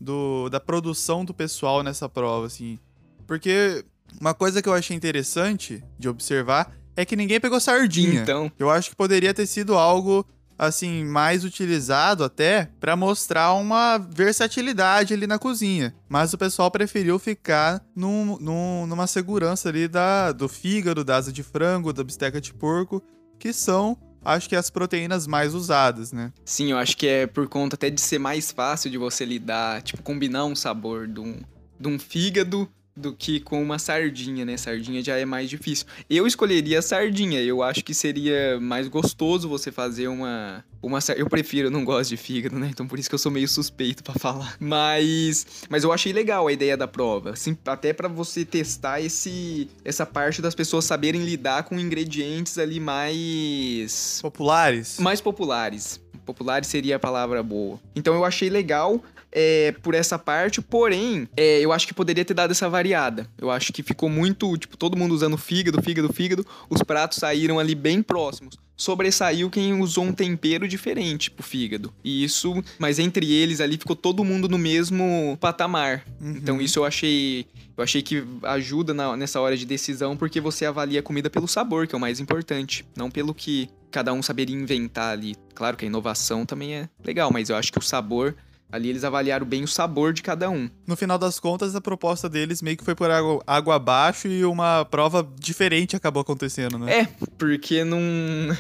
do, 0.01 0.49
da 0.49 0.59
produção 0.59 1.25
do 1.25 1.33
pessoal 1.33 1.83
nessa 1.83 2.09
prova, 2.09 2.47
assim? 2.47 2.79
Porque 3.27 3.85
uma 4.21 4.35
coisa 4.35 4.61
que 4.61 4.69
eu 4.69 4.75
achei 4.75 4.97
interessante 4.97 5.83
de 5.99 6.09
observar 6.09 6.73
é 6.97 7.05
que 7.05 7.15
ninguém 7.15 7.39
pegou 7.39 7.61
sardinha. 7.61 8.23
Então, 8.23 8.51
Eu 8.59 8.71
acho 8.71 8.91
que 8.91 8.97
poderia 8.97 9.33
ter 9.35 9.47
sido 9.47 9.77
algo 9.77 10.27
assim 10.59 11.05
mais 11.05 11.45
utilizado 11.45 12.25
até 12.25 12.71
pra 12.81 12.97
mostrar 12.97 13.53
uma 13.55 13.99
versatilidade 13.99 15.13
ali 15.15 15.27
na 15.27 15.39
cozinha, 15.39 15.95
mas 16.09 16.33
o 16.33 16.39
pessoal 16.39 16.71
preferiu 16.71 17.19
ficar 17.19 17.83
num, 17.95 18.39
num- 18.39 18.87
numa 18.87 19.07
segurança 19.07 19.69
ali 19.69 19.89
da, 19.89 20.33
do 20.33 20.49
fígado, 20.49 21.05
da 21.05 21.17
asa 21.17 21.33
de 21.33 21.43
frango, 21.43 21.93
da 21.93 22.05
bisteca 22.05 22.41
de 22.41 22.53
porco, 22.55 23.03
que 23.39 23.53
são, 23.53 23.97
acho 24.25 24.49
que 24.49 24.57
as 24.57 24.71
proteínas 24.71 25.27
mais 25.27 25.55
usadas, 25.55 26.13
né? 26.13 26.33
sim, 26.45 26.71
eu 26.71 26.79
acho 26.79 26.97
que 26.97 27.07
é 27.07 27.27
por 27.27 27.49
conta 27.49 27.77
até 27.77 27.91
de 27.91 28.01
ser 28.01 28.19
mais 28.19 28.51
fácil 28.51 28.91
de 28.91 28.99
você 28.99 29.25
lidar, 29.25 29.83
tipo, 29.83 30.03
combinar 30.03 30.45
um 30.45 30.55
sabor 30.55 31.07
de 31.07 31.21
um, 31.21 31.41
de 31.79 31.89
um 31.89 31.99
fígado 31.99 32.69
do 32.97 33.13
que 33.13 33.41
com 33.41 33.63
uma 33.63 33.79
sardinha, 33.79 34.45
né? 34.45 34.57
Sardinha 34.57 35.03
já 35.03 35.17
é 35.17 35.25
mais 35.25 35.51
difícil. 35.51 35.87
Eu 36.09 36.27
escolheria 36.27 36.79
a 36.79 36.83
sardinha. 36.83 37.41
Eu 37.43 37.63
acho 37.63 37.85
que 37.85 37.93
seria 37.93 38.59
mais 38.61 38.89
gostoso 38.89 39.49
você 39.49 39.71
fazer 39.71 40.09
uma 40.09 40.65
uma 40.83 41.01
eu 41.17 41.29
prefiro, 41.29 41.67
eu 41.67 41.71
não 41.71 41.85
gosto 41.85 42.11
de 42.11 42.17
fígado, 42.17 42.57
né? 42.59 42.69
Então 42.71 42.87
por 42.87 42.99
isso 42.99 43.09
que 43.09 43.15
eu 43.15 43.19
sou 43.19 43.33
meio 43.33 43.49
suspeito 43.49 44.05
pra 44.05 44.15
falar. 44.15 44.57
Mas 44.61 45.47
mas 45.69 45.83
eu 45.85 45.93
achei 45.93 46.13
legal 46.13 46.47
a 46.47 46.53
ideia 46.53 46.77
da 46.77 46.87
prova, 46.87 47.31
assim, 47.31 47.57
até 47.67 47.93
pra 47.93 48.09
você 48.09 48.45
testar 48.45 49.01
esse 49.01 49.69
essa 49.85 50.07
parte 50.07 50.41
das 50.41 50.55
pessoas 50.55 50.85
saberem 50.85 51.25
lidar 51.25 51.65
com 51.65 51.79
ingredientes 51.79 52.57
ali 52.57 52.79
mais 52.79 54.21
Populares. 54.23 54.99
mais 55.01 55.21
populares. 55.21 56.01
Populares 56.27 56.69
seria 56.69 56.97
a 56.97 56.99
palavra 56.99 57.43
boa. 57.43 57.79
Então 57.95 58.15
eu 58.15 58.25
achei 58.25 58.51
legal 58.51 59.03
é, 59.33 59.73
por 59.83 59.95
essa 59.95 60.19
parte, 60.19 60.61
porém, 60.61 61.29
é, 61.37 61.61
eu 61.61 61.73
acho 61.73 61.87
que 61.87 61.95
poderia 61.95 62.25
ter 62.25 62.35
dado 62.35 62.51
essa 62.51 62.69
variada. 62.69 63.29
Eu 63.39 63.51
acho 63.51 63.73
que 63.73 63.83
ficou 63.83 64.09
muito, 64.09 64.57
tipo, 64.57 64.77
todo 64.77 64.97
mundo 64.97 65.15
usando 65.15 65.37
fígado, 65.39 65.81
fígado, 65.83 66.13
fígado. 66.13 66.47
Os 66.69 66.83
pratos 66.83 67.19
saíram 67.19 67.59
ali 67.59 67.75
bem 67.75 68.03
próximos. 68.03 68.57
Sobressaiu 68.77 69.49
quem 69.49 69.73
usou 69.81 70.05
um 70.05 70.13
tempero 70.13 70.69
diferente 70.69 71.31
pro 71.31 71.43
fígado. 71.43 71.93
E 72.05 72.23
isso, 72.23 72.63
mas 72.79 72.99
entre 72.99 73.33
eles 73.33 73.61
ali 73.61 73.79
ficou 73.79 73.97
todo 73.97 74.23
mundo 74.25 74.49
no 74.49 74.59
mesmo 74.59 75.37
patamar. 75.41 76.05
Uhum. 76.21 76.33
Então 76.37 76.61
isso 76.61 76.79
eu 76.81 76.85
achei, 76.85 77.47
eu 77.77 77.83
achei 77.83 78.03
que 78.03 78.23
ajuda 78.43 78.93
na- 78.93 79.17
nessa 79.17 79.41
hora 79.41 79.57
de 79.57 79.65
decisão 79.65 80.17
porque 80.17 80.41
você 80.41 80.67
avalia 80.67 81.01
a 81.01 81.03
comida 81.03 81.31
pelo 81.31 81.49
sabor, 81.49 81.87
que 81.87 81.95
é 81.95 81.99
o 81.99 82.01
mais 82.01 82.21
importante, 82.21 82.85
não 82.95 83.11
pelo 83.11 83.33
que 83.35 83.69
cada 83.91 84.13
um 84.13 84.23
saberia 84.23 84.55
inventar 84.55 85.13
ali. 85.13 85.35
Claro 85.55 85.75
que 85.77 85.85
a 85.87 85.89
inovação 85.89 86.45
também 86.45 86.75
é 86.75 86.89
legal, 87.03 87.31
mas 87.33 87.49
eu 87.49 87.57
acho 87.57 87.73
que 87.73 87.79
o 87.79 87.83
sabor 87.83 88.37
ali 88.71 88.89
eles 88.89 89.05
avaliaram 89.05 89.47
bem 89.47 89.65
o 89.65 89.69
sabor 89.69 90.13
de 90.13 90.23
cada 90.23 90.51
um. 90.51 90.69
No 90.87 90.97
final 90.97 91.19
das 91.19 91.39
contas, 91.39 91.75
a 91.75 91.81
proposta 91.81 92.29
deles 92.29 92.63
meio 92.63 92.77
que 92.77 92.85
foi 92.85 92.95
por 92.95 93.11
água, 93.11 93.43
água 93.47 93.77
abaixo 93.77 94.29
e 94.29 94.45
uma 94.45 94.85
prova 94.85 95.27
diferente 95.39 95.97
acabou 95.97 96.21
acontecendo, 96.21 96.79
né? 96.79 97.01
É, 97.01 97.09
porque 97.39 97.85
não 97.85 97.99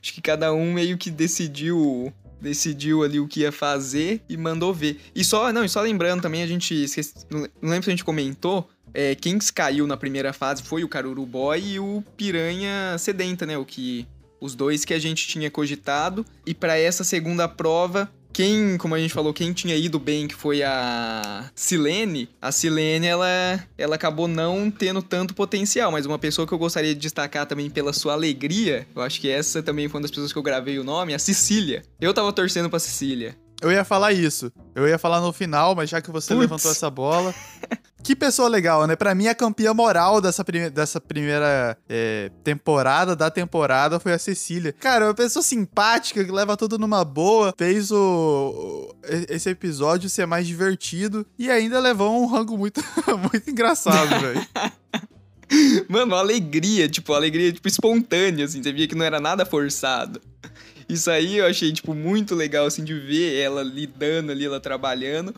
acho 0.00 0.12
que 0.12 0.20
cada 0.20 0.52
um 0.52 0.72
meio 0.72 0.96
que 0.98 1.10
decidiu 1.10 2.12
decidiu 2.40 3.02
ali 3.02 3.18
o 3.18 3.26
que 3.26 3.40
ia 3.40 3.50
fazer 3.50 4.22
e 4.28 4.36
mandou 4.36 4.72
ver. 4.72 5.00
E 5.12 5.24
só, 5.24 5.52
não, 5.52 5.64
e 5.64 5.68
só 5.68 5.80
lembrando 5.80 6.22
também, 6.22 6.42
a 6.42 6.46
gente 6.46 6.86
não 7.28 7.40
lembro 7.60 7.82
se 7.82 7.90
a 7.90 7.92
gente 7.92 8.04
comentou, 8.04 8.68
é, 8.94 9.14
quem 9.14 9.38
caiu 9.52 9.86
na 9.86 9.96
primeira 9.96 10.32
fase 10.32 10.62
foi 10.62 10.84
o 10.84 10.88
Caruru 10.88 11.26
Boy 11.26 11.72
e 11.72 11.80
o 11.80 12.02
Piranha 12.16 12.96
Sedenta, 12.96 13.44
né? 13.44 13.58
O 13.58 13.64
que 13.64 14.06
os 14.40 14.54
dois 14.54 14.84
que 14.84 14.94
a 14.94 14.98
gente 14.98 15.26
tinha 15.26 15.50
cogitado. 15.50 16.24
E 16.46 16.54
pra 16.54 16.78
essa 16.78 17.04
segunda 17.04 17.48
prova, 17.48 18.10
quem, 18.38 18.78
como 18.78 18.94
a 18.94 19.00
gente 19.00 19.12
falou, 19.12 19.34
quem 19.34 19.52
tinha 19.52 19.74
ido 19.74 19.98
bem, 19.98 20.28
que 20.28 20.34
foi 20.36 20.62
a 20.62 21.50
Silene, 21.56 22.30
a 22.40 22.52
Silene, 22.52 23.04
ela, 23.04 23.26
ela 23.76 23.96
acabou 23.96 24.28
não 24.28 24.70
tendo 24.70 25.02
tanto 25.02 25.34
potencial, 25.34 25.90
mas 25.90 26.06
uma 26.06 26.20
pessoa 26.20 26.46
que 26.46 26.54
eu 26.54 26.58
gostaria 26.58 26.94
de 26.94 27.00
destacar 27.00 27.46
também 27.46 27.68
pela 27.68 27.92
sua 27.92 28.12
alegria, 28.12 28.86
eu 28.94 29.02
acho 29.02 29.20
que 29.20 29.28
essa 29.28 29.60
também 29.60 29.88
foi 29.88 29.98
uma 29.98 30.02
das 30.02 30.12
pessoas 30.12 30.32
que 30.32 30.38
eu 30.38 30.42
gravei 30.44 30.78
o 30.78 30.84
nome, 30.84 31.14
a 31.14 31.18
Cecília. 31.18 31.82
Eu 32.00 32.14
tava 32.14 32.32
torcendo 32.32 32.70
pra 32.70 32.78
Cecília. 32.78 33.36
Eu 33.60 33.72
ia 33.72 33.84
falar 33.84 34.12
isso. 34.12 34.52
Eu 34.72 34.86
ia 34.86 34.98
falar 34.98 35.20
no 35.20 35.32
final, 35.32 35.74
mas 35.74 35.90
já 35.90 36.00
que 36.00 36.12
você 36.12 36.28
Putz. 36.28 36.40
levantou 36.40 36.70
essa 36.70 36.88
bola. 36.88 37.34
Que 38.02 38.14
pessoa 38.14 38.48
legal, 38.48 38.86
né? 38.86 38.96
Pra 38.96 39.14
mim, 39.14 39.26
a 39.26 39.34
campeã 39.34 39.74
moral 39.74 40.20
dessa, 40.20 40.44
prime 40.44 40.70
dessa 40.70 41.00
primeira 41.00 41.76
é, 41.88 42.30
temporada, 42.44 43.14
da 43.14 43.30
temporada, 43.30 43.98
foi 43.98 44.12
a 44.12 44.18
Cecília. 44.18 44.72
Cara, 44.72 45.06
uma 45.06 45.14
pessoa 45.14 45.42
simpática, 45.42 46.24
que 46.24 46.30
leva 46.30 46.56
tudo 46.56 46.78
numa 46.78 47.04
boa, 47.04 47.52
fez 47.58 47.90
o, 47.90 48.94
esse 49.28 49.50
episódio 49.50 50.08
ser 50.08 50.26
mais 50.26 50.46
divertido 50.46 51.26
e 51.38 51.50
ainda 51.50 51.80
levou 51.80 52.22
um 52.22 52.26
rango 52.26 52.56
muito, 52.56 52.82
muito 53.30 53.50
engraçado, 53.50 54.08
velho. 54.20 54.46
Mano, 55.88 56.14
uma 56.14 56.20
alegria, 56.20 56.88
tipo, 56.88 57.12
alegria, 57.12 57.52
tipo, 57.52 57.66
espontânea, 57.68 58.44
assim. 58.44 58.62
Você 58.62 58.72
via 58.72 58.86
que 58.86 58.94
não 58.94 59.04
era 59.04 59.18
nada 59.18 59.44
forçado. 59.44 60.20
Isso 60.88 61.10
aí 61.10 61.36
eu 61.36 61.46
achei, 61.46 61.72
tipo, 61.72 61.94
muito 61.94 62.34
legal, 62.34 62.66
assim, 62.66 62.84
de 62.84 62.94
ver 62.94 63.38
ela 63.38 63.62
lidando 63.62 64.32
ali, 64.32 64.44
ela 64.44 64.60
trabalhando. 64.60 65.34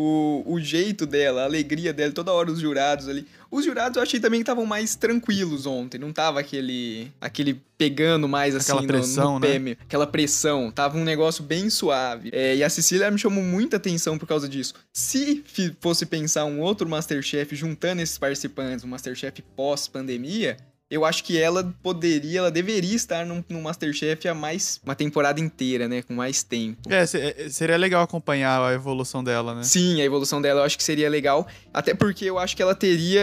O, 0.00 0.44
o 0.46 0.60
jeito 0.60 1.04
dela, 1.06 1.42
a 1.42 1.44
alegria 1.44 1.92
dela, 1.92 2.12
toda 2.12 2.32
hora 2.32 2.52
os 2.52 2.60
jurados 2.60 3.08
ali. 3.08 3.26
Os 3.50 3.64
jurados 3.64 3.96
eu 3.96 4.02
achei 4.02 4.20
também 4.20 4.38
que 4.38 4.42
estavam 4.42 4.64
mais 4.64 4.94
tranquilos 4.94 5.66
ontem. 5.66 5.98
Não 5.98 6.12
tava 6.12 6.38
aquele 6.38 7.10
aquele 7.20 7.60
pegando 7.76 8.28
mais 8.28 8.54
assim 8.54 8.70
Aquela 8.70 8.82
no- 8.82 8.86
pressão, 8.88 9.32
no, 9.34 9.40
né? 9.40 9.46
pé, 9.48 9.58
meu. 9.58 9.76
Aquela 9.80 10.06
pressão. 10.06 10.70
Tava 10.70 10.96
um 10.96 11.02
negócio 11.04 11.42
bem 11.42 11.68
suave. 11.68 12.30
É, 12.32 12.54
e 12.54 12.62
a 12.62 12.70
Cecília 12.70 13.10
me 13.10 13.18
chamou 13.18 13.42
muita 13.42 13.76
atenção 13.76 14.16
por 14.18 14.26
causa 14.28 14.48
disso. 14.48 14.74
Se 14.92 15.42
fosse 15.80 16.06
pensar 16.06 16.44
um 16.44 16.60
outro 16.60 16.88
Masterchef 16.88 17.56
juntando 17.56 18.00
esses 18.00 18.18
participantes, 18.18 18.84
um 18.84 18.88
Masterchef 18.88 19.42
pós-pandemia, 19.56 20.56
eu 20.90 21.04
acho 21.04 21.22
que 21.22 21.38
ela 21.38 21.74
poderia, 21.82 22.38
ela 22.38 22.50
deveria 22.50 22.94
estar 22.94 23.26
num, 23.26 23.44
num 23.48 23.60
Masterchef 23.60 24.26
há 24.26 24.34
mais. 24.34 24.80
uma 24.84 24.94
temporada 24.94 25.38
inteira, 25.40 25.86
né? 25.86 26.02
Com 26.02 26.14
mais 26.14 26.42
tempo. 26.42 26.78
É, 26.88 27.02
é, 27.02 27.48
seria 27.50 27.76
legal 27.76 28.02
acompanhar 28.02 28.60
a 28.62 28.72
evolução 28.72 29.22
dela, 29.22 29.54
né? 29.54 29.62
Sim, 29.64 30.00
a 30.00 30.04
evolução 30.04 30.40
dela 30.40 30.60
eu 30.60 30.64
acho 30.64 30.78
que 30.78 30.82
seria 30.84 31.10
legal, 31.10 31.46
até 31.74 31.94
porque 31.94 32.24
eu 32.24 32.38
acho 32.38 32.56
que 32.56 32.62
ela 32.62 32.74
teria, 32.74 33.20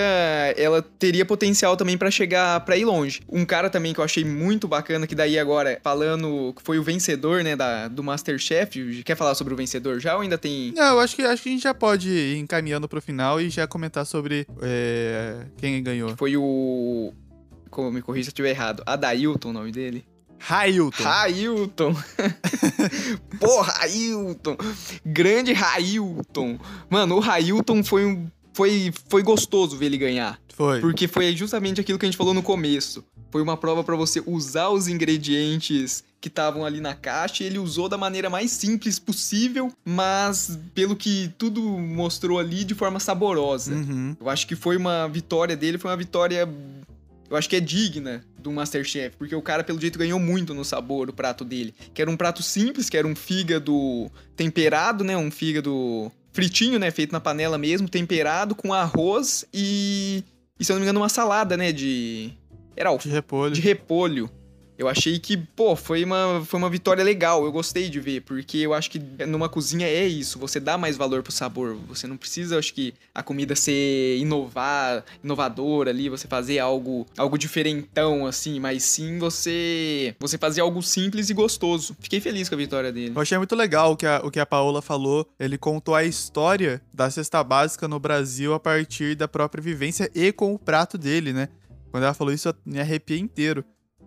ela 0.56 0.82
teria 0.82 1.26
potencial 1.26 1.76
também 1.76 1.98
pra 1.98 2.12
chegar 2.12 2.60
pra 2.62 2.78
ir 2.78 2.86
longe. 2.86 3.22
Um 3.28 3.46
cara 3.46 3.70
também 3.70 3.94
que 3.94 4.00
eu 4.00 4.04
achei 4.04 4.24
muito 4.24 4.68
bacana 4.68 5.08
que 5.08 5.16
daí 5.16 5.40
agora 5.40 5.80
falando 5.84 6.54
que 6.56 6.62
foi 6.62 6.78
o 6.78 6.84
vencedor, 6.84 7.44
né, 7.44 7.56
da, 7.56 7.88
do 7.88 8.04
MasterChef, 8.04 9.04
quer 9.04 9.16
falar 9.16 9.34
sobre 9.34 9.54
o 9.54 9.58
vencedor 9.58 10.00
já 10.00 10.16
ou 10.16 10.22
ainda 10.22 10.38
tem 10.38 10.72
Não, 10.76 10.94
eu 10.94 11.00
acho 11.00 11.16
que, 11.16 11.24
acho 11.24 11.42
que 11.42 11.50
a 11.50 11.52
gente 11.52 11.64
já 11.64 11.74
pode 11.74 12.10
ir 12.10 12.38
encaminhando 12.38 12.88
pro 12.88 13.02
final 13.02 13.42
e 13.42 13.50
já 13.50 13.66
comentar 13.66 14.06
sobre 14.06 14.46
é, 14.62 15.46
quem 15.58 15.82
ganhou. 15.82 16.16
foi 16.16 16.38
o 16.38 17.14
me 17.92 18.02
corrija 18.02 18.26
se 18.26 18.30
eu 18.30 18.32
estiver 18.32 18.50
errado, 18.50 18.84
Adailton 18.86 19.50
o 19.50 19.54
nome 19.54 19.72
dele? 19.72 20.06
Railton. 20.40 21.04
Railton. 21.04 21.96
Pô, 23.40 23.62
Railton. 23.62 24.58
Grande 25.06 25.54
Railton. 25.54 26.60
Mano, 26.90 27.16
o 27.16 27.20
Railton 27.20 27.84
foi 27.84 28.06
um 28.06 28.28
foi, 28.56 28.94
foi 29.10 29.22
gostoso 29.22 29.76
ver 29.76 29.88
ele 29.88 29.98
ganhar. 29.98 30.40
Foi. 30.56 30.80
Porque 30.80 31.10
foi 31.10 31.36
justamente 31.36 31.82
aquilo 31.82 32.00
que 32.00 32.06
a 32.06 32.10
gente 32.10 32.18
falou 32.18 32.34
no 32.34 32.42
começo. 32.42 33.04
Foi 33.30 33.42
uma 33.42 33.58
prova 33.58 33.84
pra 33.84 33.98
você 33.98 34.24
usar 34.26 34.70
os 34.70 34.88
ingredientes 34.88 36.06
que 36.22 36.30
estavam 36.30 36.64
ali 36.64 36.80
na 36.80 36.96
caixa 36.96 37.44
e 37.44 37.48
ele 37.48 37.60
usou 37.60 37.90
da 37.90 37.98
maneira 37.98 38.30
mais 38.30 38.52
simples 38.52 38.98
possível, 38.98 39.70
mas 39.84 40.58
pelo 40.74 40.96
que 40.96 41.34
tudo 41.38 41.62
mostrou 41.62 42.40
ali 42.40 42.64
de 42.64 42.74
forma 42.74 42.98
saborosa. 42.98 43.76
Uhum. 43.76 44.16
Eu 44.20 44.30
acho 44.30 44.48
que 44.48 44.56
foi 44.56 44.78
uma 44.78 45.06
vitória 45.08 45.58
dele, 45.58 45.78
foi 45.78 45.92
uma 45.92 45.98
vitória. 45.98 46.48
Eu 47.30 47.36
acho 47.36 47.50
que 47.50 47.56
é 47.56 47.60
digna 47.60 48.24
do 48.38 48.52
Masterchef, 48.52 49.18
porque 49.18 49.36
o 49.36 49.42
cara, 49.42 49.64
pelo 49.64 49.82
jeito, 49.82 49.98
ganhou 49.98 50.20
muito 50.20 50.54
no 50.54 50.64
sabor 50.64 51.08
do 51.08 51.14
prato 51.14 51.44
dele. 51.44 51.74
Que 51.94 52.02
era 52.02 52.12
um 52.12 52.18
prato 52.18 52.44
simples, 52.44 52.90
que 52.90 52.98
era 52.98 53.08
um 53.08 53.16
fígado 53.16 54.12
temperado, 54.36 55.04
né? 55.04 55.18
Um 55.18 55.32
fígado 55.32 56.12
fritinho, 56.32 56.78
né? 56.78 56.92
Feito 56.92 57.12
na 57.12 57.20
panela 57.20 57.58
mesmo, 57.58 57.90
temperado 57.90 58.54
com 58.54 58.74
arroz 58.74 59.46
e. 59.54 60.24
E 60.60 60.64
se 60.64 60.72
eu 60.72 60.76
não 60.76 60.82
me 60.82 60.86
engano, 60.86 61.00
uma 61.00 61.10
salada, 61.10 61.58
né? 61.58 61.72
De. 61.72 62.32
Era 62.76 62.90
alfa 62.90 63.08
De 63.08 63.14
repolho. 63.14 63.54
de 63.54 63.62
repolho. 63.62 64.30
Eu 64.78 64.88
achei 64.90 65.20
que, 65.20 65.38
pô, 65.38 65.76
foi 65.76 66.04
uma, 66.04 66.44
foi 66.46 66.58
uma 66.58 66.70
vitória 66.70 67.04
legal. 67.04 67.46
Eu 67.46 67.52
gostei 67.52 67.90
de 67.90 68.00
ver, 68.00 68.22
porque 68.22 68.58
eu 68.58 68.74
acho 68.74 68.92
que 68.92 69.00
numa 69.26 69.48
cozinha 69.48 69.88
é 69.88 70.06
isso. 70.06 70.38
Você 70.40 70.60
dá 70.60 70.78
mais 70.78 70.98
valor 70.98 71.24
pro 71.24 71.32
sabor. 71.32 71.78
Você 71.88 72.08
não 72.08 72.18
precisa, 72.18 72.60
acho 72.60 72.74
que, 72.74 72.94
a 73.14 73.24
comida 73.24 73.56
ser 73.56 74.18
inovar, 74.18 75.04
inovadora 75.24 75.90
ali, 75.90 76.10
você 76.10 76.28
fazer 76.28 76.60
algo, 76.60 77.06
algo 77.18 77.38
diferentão, 77.38 78.26
assim, 78.26 78.60
mas 78.60 78.84
sim 78.84 79.18
você, 79.18 80.16
você 80.20 80.38
fazer 80.38 80.62
algo 80.62 80.82
simples 80.82 81.30
e 81.30 81.34
gostoso. 81.34 81.96
Fiquei 82.00 82.20
feliz 82.20 82.50
com 82.50 82.56
a 82.56 82.58
vitória 82.58 82.92
dele. 82.92 83.14
Eu 83.16 83.22
achei 83.22 83.38
muito 83.38 83.56
legal 83.56 83.94
o 83.94 83.98
que, 83.98 84.06
a, 84.06 84.22
o 84.24 84.30
que 84.30 84.40
a 84.40 84.46
Paola 84.46 84.82
falou. 84.82 85.28
Ele 85.40 85.58
contou 85.58 85.96
a 85.96 86.04
história 86.04 86.82
da 86.94 87.10
cesta 87.10 87.44
básica 87.44 87.88
no 87.88 88.00
Brasil 88.00 88.54
a 88.54 88.60
partir 88.60 89.16
da 89.16 89.28
própria 89.28 89.62
vivência 89.62 90.12
e 90.14 90.32
com 90.32 90.54
o 90.54 90.60
prato 90.60 90.98
dele, 90.98 91.32
né? 91.32 91.50
Quando 91.92 92.04
ela 92.04 92.14
falou 92.14 92.34
isso, 92.34 92.50
eu 92.50 92.56
me 92.66 92.78
arrepiei 92.78 93.20
inteiro. 93.20 93.64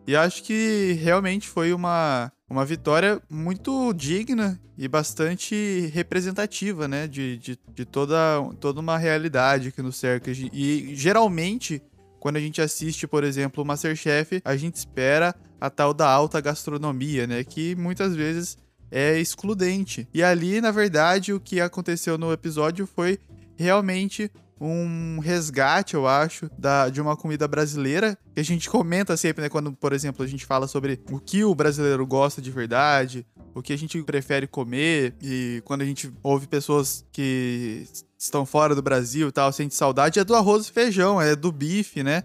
E 0.09 0.17
acho 0.17 0.43
que 0.43 0.99
realmente 1.03 1.47
foi 1.47 1.71
uma, 1.75 2.33
uma 2.49 2.65
vitória 2.65 3.21
muito 3.29 3.93
digna 3.93 4.59
e 4.79 4.89
bastante 4.89 5.91
representativa, 5.93 6.89
né? 6.89 7.07
De, 7.07 7.37
de, 7.37 7.59
de 7.75 7.85
toda, 7.85 8.17
toda 8.59 8.81
uma 8.81 8.97
realidade 8.97 9.71
que 9.71 9.83
nos 9.83 9.97
cerca. 9.97 10.31
E 10.31 10.95
geralmente, 10.95 11.83
quando 12.19 12.37
a 12.37 12.41
gente 12.41 12.63
assiste, 12.63 13.07
por 13.07 13.23
exemplo, 13.23 13.63
o 13.63 13.67
Masterchef, 13.67 14.41
a 14.47 14.57
gente 14.57 14.77
espera 14.77 15.35
a 15.61 15.69
tal 15.69 15.93
da 15.93 16.09
alta 16.09 16.41
gastronomia, 16.41 17.27
né? 17.27 17.45
Que 17.45 17.77
muitas 17.77 18.17
vezes 18.17 18.57
é 18.91 19.21
excludente. 19.21 20.09
E 20.15 20.23
ali, 20.23 20.59
na 20.63 20.71
verdade, 20.71 21.35
o 21.35 21.41
que 21.41 21.61
aconteceu 21.61 22.17
no 22.17 22.33
episódio 22.33 22.87
foi 22.87 23.19
realmente 23.57 24.33
um 24.61 25.19
resgate, 25.21 25.95
eu 25.95 26.07
acho, 26.07 26.51
da, 26.59 26.89
de 26.89 27.01
uma 27.01 27.17
comida 27.17 27.47
brasileira, 27.47 28.19
que 28.35 28.41
a 28.41 28.45
gente 28.45 28.69
comenta 28.69 29.17
sempre, 29.17 29.43
né? 29.43 29.49
Quando, 29.49 29.73
por 29.73 29.93
exemplo, 29.93 30.25
a 30.25 30.29
gente 30.29 30.45
fala 30.45 30.67
sobre 30.67 31.01
o 31.11 31.19
que 31.21 31.45
o 31.45 31.55
brasileiro 31.55 32.07
gosta 32.07 32.43
de 32.43 32.51
verdade, 32.51 33.27
o 33.55 33.63
que 33.63 33.73
a 33.73 33.79
gente 33.79 34.03
prefere 34.03 34.47
comer, 34.47 35.15
e 35.23 35.63
quando 35.65 35.83
a 35.83 35.85
gente 35.85 36.13
ouve 36.23 36.47
pessoas 36.47 37.05
que 37.13 37.87
estão 38.19 38.45
fora 38.45 38.75
do 38.75 38.83
Brasil 38.83 39.29
e 39.29 39.33
tal, 39.33 39.53
sente 39.53 39.75
saudade, 39.75 40.19
é 40.19 40.25
do 40.25 40.35
arroz 40.35 40.67
e 40.67 40.73
feijão, 40.73 41.21
é 41.21 41.37
do 41.37 41.53
bife, 41.53 42.03
né? 42.03 42.25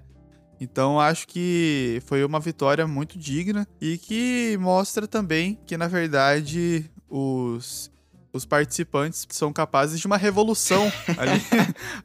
Então 0.60 1.00
acho 1.00 1.28
que 1.28 2.02
foi 2.06 2.24
uma 2.24 2.40
vitória 2.40 2.88
muito 2.88 3.18
digna 3.18 3.68
e 3.82 3.98
que 3.98 4.58
mostra 4.60 5.08
também 5.08 5.60
que, 5.66 5.76
na 5.76 5.88
verdade, 5.88 6.90
os, 7.10 7.92
os 8.34 8.46
participantes 8.46 9.28
são 9.30 9.54
capazes 9.54 10.00
de 10.00 10.08
uma 10.08 10.18
revolução 10.18 10.92
ali, 11.16 11.42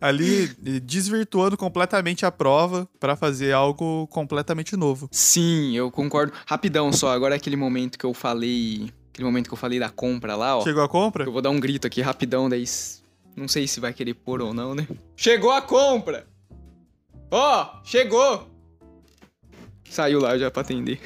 ali 0.00 0.80
desvirtuando 0.80 1.56
completamente 1.56 2.26
a 2.26 2.30
prova 2.30 2.86
para 3.00 3.16
fazer 3.16 3.52
algo 3.52 4.06
completamente 4.08 4.76
novo. 4.76 5.08
Sim, 5.10 5.74
eu 5.74 5.90
concordo. 5.90 6.34
Rapidão 6.46 6.92
só, 6.92 7.10
agora 7.12 7.34
é 7.34 7.38
aquele 7.38 7.56
momento 7.56 7.98
que 7.98 8.04
eu 8.04 8.12
falei. 8.12 8.92
Aquele 9.10 9.24
momento 9.24 9.48
que 9.48 9.54
eu 9.54 9.58
falei 9.58 9.80
da 9.80 9.88
compra 9.88 10.36
lá, 10.36 10.58
ó. 10.58 10.62
Chegou 10.62 10.82
a 10.82 10.88
compra? 10.88 11.24
Eu 11.24 11.32
vou 11.32 11.40
dar 11.42 11.50
um 11.50 11.58
grito 11.58 11.86
aqui 11.86 12.02
rapidão, 12.02 12.48
daí. 12.48 12.64
Não 13.34 13.48
sei 13.48 13.66
se 13.66 13.80
vai 13.80 13.92
querer 13.92 14.14
pôr 14.14 14.42
ou 14.42 14.52
não, 14.52 14.74
né? 14.74 14.86
Chegou 15.16 15.50
a 15.50 15.62
compra! 15.62 16.26
Ó, 17.30 17.80
chegou! 17.84 18.48
Saiu 19.88 20.20
lá 20.20 20.36
já 20.36 20.50
pra 20.50 20.62
atender. 20.62 21.00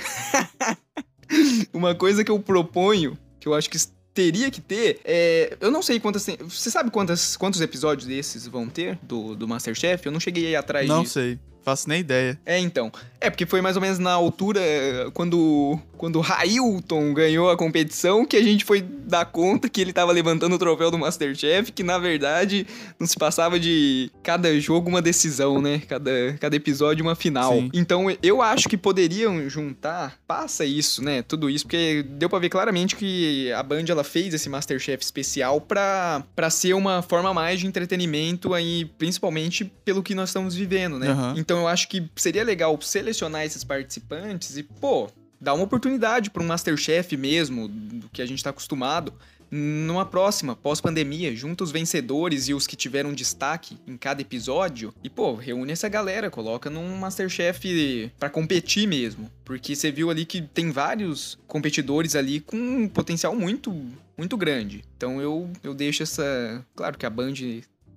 Uma 1.73 1.95
coisa 1.95 2.25
que 2.25 2.31
eu 2.31 2.39
proponho, 2.41 3.17
que 3.39 3.47
eu 3.47 3.55
acho 3.55 3.71
que 3.71 3.79
teria 4.15 4.51
que 4.51 4.61
ter, 4.61 5.01
é. 5.05 5.57
Eu 5.61 5.71
não 5.71 5.83
sei 5.83 5.99
quantas. 6.01 6.25
tem- 6.25 6.37
Você 6.37 6.71
sabe 6.71 6.91
quantas, 6.91 7.37
quantos 7.37 7.61
episódios 7.61 8.07
desses 8.07 8.47
vão 8.47 8.69
ter 8.69 8.99
do, 9.03 9.35
do 9.35 9.49
Masterchef? 9.49 10.05
Eu 10.07 10.13
não 10.13 10.21
cheguei 10.21 10.47
aí 10.49 10.57
atrás 10.57 10.87
Não 10.89 11.03
disso. 11.03 11.15
sei, 11.15 11.39
faço 11.63 11.89
nem 11.89 12.01
ideia. 12.01 12.39
É, 12.45 12.59
então. 12.59 12.91
É, 13.23 13.31
porque 13.31 13.47
foi 13.47 13.61
mais 13.61 13.77
ou 13.77 13.83
menos 13.83 14.01
na 14.01 14.11
altura, 14.11 14.61
eh, 14.61 15.09
quando, 15.15 15.79
quando 15.97 16.17
o 16.17 16.21
Railton 16.21 17.15
ganhou 17.15 17.51
a 17.51 17.57
competição, 17.57 18.27
que 18.27 18.37
a 18.37 18.43
gente 18.43 18.65
foi 18.65 18.81
dar 18.83 19.25
conta 19.27 19.69
que 19.69 19.81
ele 19.81 19.93
tava 19.93 20.11
levantando 20.11 20.57
o 20.57 20.59
troféu 20.59 20.91
do 20.91 20.99
Masterchef, 20.99 21.71
que 21.71 21.85
na 21.85 21.99
verdade 21.99 22.67
não 22.99 23.07
se 23.07 23.17
passava 23.17 23.61
de 23.61 24.11
cada 24.25 24.59
jogo 24.59 24.89
uma 24.89 25.01
decisão, 25.01 25.63
né? 25.63 25.81
Cada, 25.87 26.37
cada 26.41 26.57
episódio 26.57 27.05
uma 27.05 27.15
final. 27.15 27.53
Sim. 27.53 27.71
Então 27.73 28.07
eu 28.21 28.43
acho 28.43 28.69
que 28.69 28.77
poderiam 28.77 29.49
juntar, 29.49 30.19
passa 30.27 30.65
isso, 30.65 31.01
né? 31.05 31.23
Tudo 31.23 31.49
isso, 31.49 31.65
porque 31.65 32.05
deu 32.09 32.29
pra 32.29 32.41
ver 32.41 32.49
claramente 32.49 32.97
que 32.97 33.53
a 33.53 33.63
Band 33.63 33.85
ela 33.89 34.03
fez 34.03 34.35
esse 34.35 34.49
Masterchef 34.49 35.05
especial 35.05 35.61
pra, 35.61 36.25
pra 36.35 36.51
ser 36.51 36.75
uma 36.75 37.03
forma 37.03 37.33
mais 37.33 37.61
de 37.61 37.69
entretenimento 37.69 38.53
aí, 38.53 38.85
principalmente 38.99 39.65
pelo 39.85 40.03
que 40.03 40.13
nós 40.13 40.31
estamos 40.31 40.57
vivendo, 40.57 40.99
né? 40.99 41.11
Aham. 41.11 41.35
Então 41.37 41.52
eu 41.59 41.69
acho 41.69 41.89
que 41.89 42.09
seria 42.17 42.45
legal 42.45 42.79
selecionar 42.81 43.45
esses 43.45 43.65
participantes 43.65 44.57
e, 44.57 44.63
pô, 44.63 45.11
dar 45.41 45.55
uma 45.55 45.65
oportunidade 45.65 46.31
pra 46.31 46.43
um 46.43 46.47
Masterchef 46.47 47.17
mesmo, 47.17 47.69
do 47.69 48.09
que 48.09 48.23
a 48.23 48.27
gente 48.27 48.43
tá 48.43 48.51
acostumado, 48.51 49.13
numa 49.55 50.07
próxima, 50.07 50.57
pós-pandemia, 50.57 51.37
junta 51.37 51.63
os 51.63 51.71
vencedores 51.71 52.49
e 52.49 52.55
os 52.55 52.67
que 52.67 52.75
tiveram 52.75 53.13
destaque 53.13 53.77
em 53.87 53.99
cada 53.99 54.23
episódio. 54.23 54.95
E, 55.05 55.11
pô, 55.11 55.35
reúne 55.35 55.73
essa 55.73 55.91
galera, 55.91 56.31
coloca 56.31 56.71
num 56.71 56.97
Masterchef 56.97 58.11
para 58.19 58.31
competir 58.31 58.89
mesmo. 58.89 59.31
Porque 59.45 59.77
você 59.77 59.91
viu 59.91 60.11
ali 60.11 60.25
que 60.25 60.41
tem 60.41 60.71
vários 60.71 61.39
competidores 61.47 62.17
ali 62.17 62.41
com 62.41 62.57
um 62.57 62.89
potencial 62.89 63.37
muito, 63.37 63.71
muito 64.17 64.39
grande. 64.39 64.83
Então 64.97 65.21
eu, 65.21 65.51
eu 65.63 65.75
deixo 65.75 66.03
essa. 66.03 66.65
Claro 66.75 66.97
que 66.97 67.05
a 67.05 67.11
Band 67.11 67.35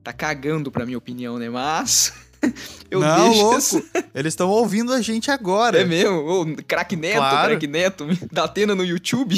tá 0.03 0.11
cagando 0.11 0.69
pra 0.69 0.85
minha 0.85 0.97
opinião, 0.97 1.39
né? 1.39 1.49
Mas. 1.49 2.13
Eu 2.91 2.99
não, 2.99 3.25
deixo 3.29 3.41
louco. 3.41 3.57
essa- 3.57 3.83
Eles 4.15 4.33
estão 4.33 4.49
ouvindo 4.49 4.93
a 4.93 5.01
gente 5.01 5.29
agora. 5.31 5.81
É 5.81 5.85
mesmo? 5.85 6.15
Ô, 6.17 6.45
craque 6.67 6.95
Neto, 6.95 7.17
Claro. 7.17 7.49
craque 7.49 7.67
Neto, 7.67 8.07
da 8.31 8.43
Atena 8.45 8.73
no 8.75 8.83
YouTube. 8.85 9.35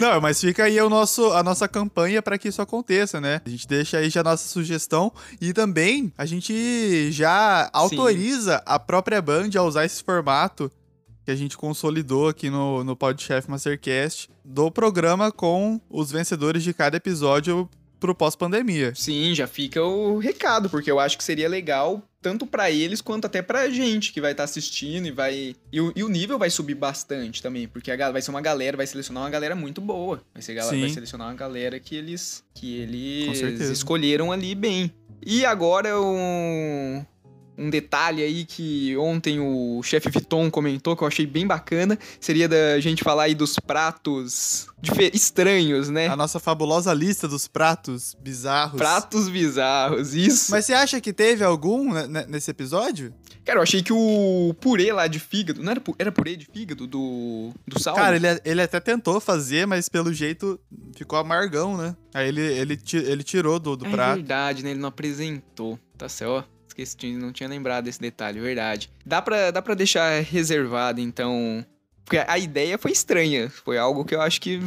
Não, 0.00 0.20
mas 0.20 0.40
fica 0.40 0.64
aí 0.64 0.80
o 0.80 0.88
nosso, 0.90 1.32
a 1.32 1.42
nossa 1.42 1.68
campanha 1.68 2.20
para 2.22 2.36
que 2.38 2.48
isso 2.48 2.60
aconteça, 2.62 3.20
né? 3.20 3.40
A 3.44 3.48
gente 3.48 3.66
deixa 3.68 3.98
aí 3.98 4.10
já 4.10 4.20
a 4.20 4.24
nossa 4.24 4.48
sugestão 4.48 5.12
e 5.40 5.52
também 5.52 6.12
a 6.18 6.26
gente 6.26 7.10
já 7.12 7.68
autoriza 7.72 8.62
a 8.66 8.78
própria 8.78 9.20
Band 9.22 9.50
a 9.56 9.62
usar 9.62 9.84
esse 9.84 10.02
formato 10.02 10.70
que 11.24 11.30
a 11.30 11.36
gente 11.36 11.56
consolidou 11.56 12.28
aqui 12.28 12.50
no, 12.50 12.84
no 12.84 12.94
Podchef 12.94 13.48
Mastercast 13.50 14.28
do 14.44 14.70
programa 14.70 15.32
com 15.32 15.80
os 15.88 16.10
vencedores 16.12 16.62
de 16.62 16.74
cada 16.74 16.96
episódio 16.98 17.68
pro 18.04 18.14
pós-pandemia. 18.14 18.92
Sim, 18.94 19.34
já 19.34 19.46
fica 19.46 19.82
o 19.82 20.18
recado, 20.18 20.68
porque 20.68 20.90
eu 20.90 21.00
acho 21.00 21.16
que 21.16 21.24
seria 21.24 21.48
legal 21.48 22.02
tanto 22.20 22.46
pra 22.46 22.70
eles 22.70 23.00
quanto 23.00 23.26
até 23.26 23.40
pra 23.40 23.68
gente 23.70 24.12
que 24.12 24.20
vai 24.20 24.32
estar 24.32 24.44
assistindo 24.44 25.06
e 25.06 25.10
vai. 25.10 25.56
E 25.72 25.80
o, 25.80 25.92
e 25.96 26.04
o 26.04 26.08
nível 26.08 26.38
vai 26.38 26.50
subir 26.50 26.74
bastante 26.74 27.42
também, 27.42 27.66
porque 27.66 27.90
a, 27.90 28.10
vai 28.10 28.20
ser 28.20 28.30
uma 28.30 28.42
galera, 28.42 28.76
vai 28.76 28.86
selecionar 28.86 29.22
uma 29.22 29.30
galera 29.30 29.54
muito 29.54 29.80
boa. 29.80 30.22
Vai, 30.34 30.42
ser, 30.42 30.60
Sim. 30.62 30.80
vai 30.80 30.88
selecionar 30.90 31.28
uma 31.28 31.34
galera 31.34 31.80
que 31.80 31.96
eles 31.96 32.44
que 32.54 32.76
eles 32.76 33.68
escolheram 33.70 34.30
ali 34.30 34.54
bem. 34.54 34.92
E 35.24 35.44
agora 35.46 35.98
um 35.98 37.04
um 37.56 37.70
detalhe 37.70 38.22
aí 38.22 38.44
que 38.44 38.96
ontem 38.96 39.38
o 39.40 39.82
chefe 39.82 40.10
Viton 40.10 40.50
comentou 40.50 40.96
que 40.96 41.02
eu 41.02 41.08
achei 41.08 41.26
bem 41.26 41.46
bacana, 41.46 41.98
seria 42.20 42.48
da 42.48 42.78
gente 42.80 43.02
falar 43.04 43.24
aí 43.24 43.34
dos 43.34 43.56
pratos 43.58 44.66
estranhos, 45.12 45.88
né? 45.88 46.08
A 46.08 46.16
nossa 46.16 46.38
fabulosa 46.40 46.92
lista 46.92 47.26
dos 47.28 47.46
pratos 47.48 48.16
bizarros. 48.20 48.76
Pratos 48.78 49.28
bizarros, 49.28 50.14
isso. 50.14 50.50
Mas 50.50 50.66
você 50.66 50.74
acha 50.74 51.00
que 51.00 51.12
teve 51.12 51.44
algum 51.44 51.92
nesse 52.28 52.50
episódio? 52.50 53.12
Cara, 53.44 53.58
eu 53.58 53.62
achei 53.62 53.82
que 53.82 53.92
o 53.92 54.54
purê 54.58 54.90
lá 54.92 55.06
de 55.06 55.18
fígado. 55.20 55.62
Não 55.62 55.70
era, 55.70 55.80
pu- 55.80 55.94
era 55.98 56.10
purê 56.10 56.34
de 56.34 56.46
fígado 56.46 56.86
do, 56.86 57.52
do 57.68 57.78
sal? 57.78 57.94
Cara, 57.94 58.16
ele, 58.16 58.26
ele 58.42 58.62
até 58.62 58.80
tentou 58.80 59.20
fazer, 59.20 59.66
mas 59.66 59.86
pelo 59.88 60.12
jeito 60.14 60.58
ficou 60.96 61.18
amargão, 61.18 61.76
né? 61.76 61.94
Aí 62.14 62.28
ele, 62.28 62.40
ele, 62.40 62.78
ele 62.92 63.22
tirou 63.22 63.58
do, 63.58 63.76
do 63.76 63.86
é 63.86 63.90
prato. 63.90 64.14
verdade, 64.16 64.64
né? 64.64 64.70
Ele 64.70 64.80
não 64.80 64.88
apresentou. 64.88 65.78
Tá 65.98 66.08
certo. 66.08 66.48
Esqueci, 66.76 67.12
não 67.12 67.32
tinha 67.32 67.48
lembrado 67.48 67.84
desse 67.84 68.00
detalhe, 68.00 68.40
verdade. 68.40 68.90
Dá 69.06 69.22
pra, 69.22 69.50
dá 69.50 69.62
pra 69.62 69.74
deixar 69.74 70.22
reservado, 70.22 71.00
então. 71.00 71.64
Porque 72.04 72.18
a 72.18 72.38
ideia 72.38 72.76
foi 72.76 72.90
estranha. 72.90 73.48
Foi 73.48 73.78
algo 73.78 74.04
que 74.04 74.14
eu 74.14 74.20
acho 74.20 74.40
que. 74.40 74.60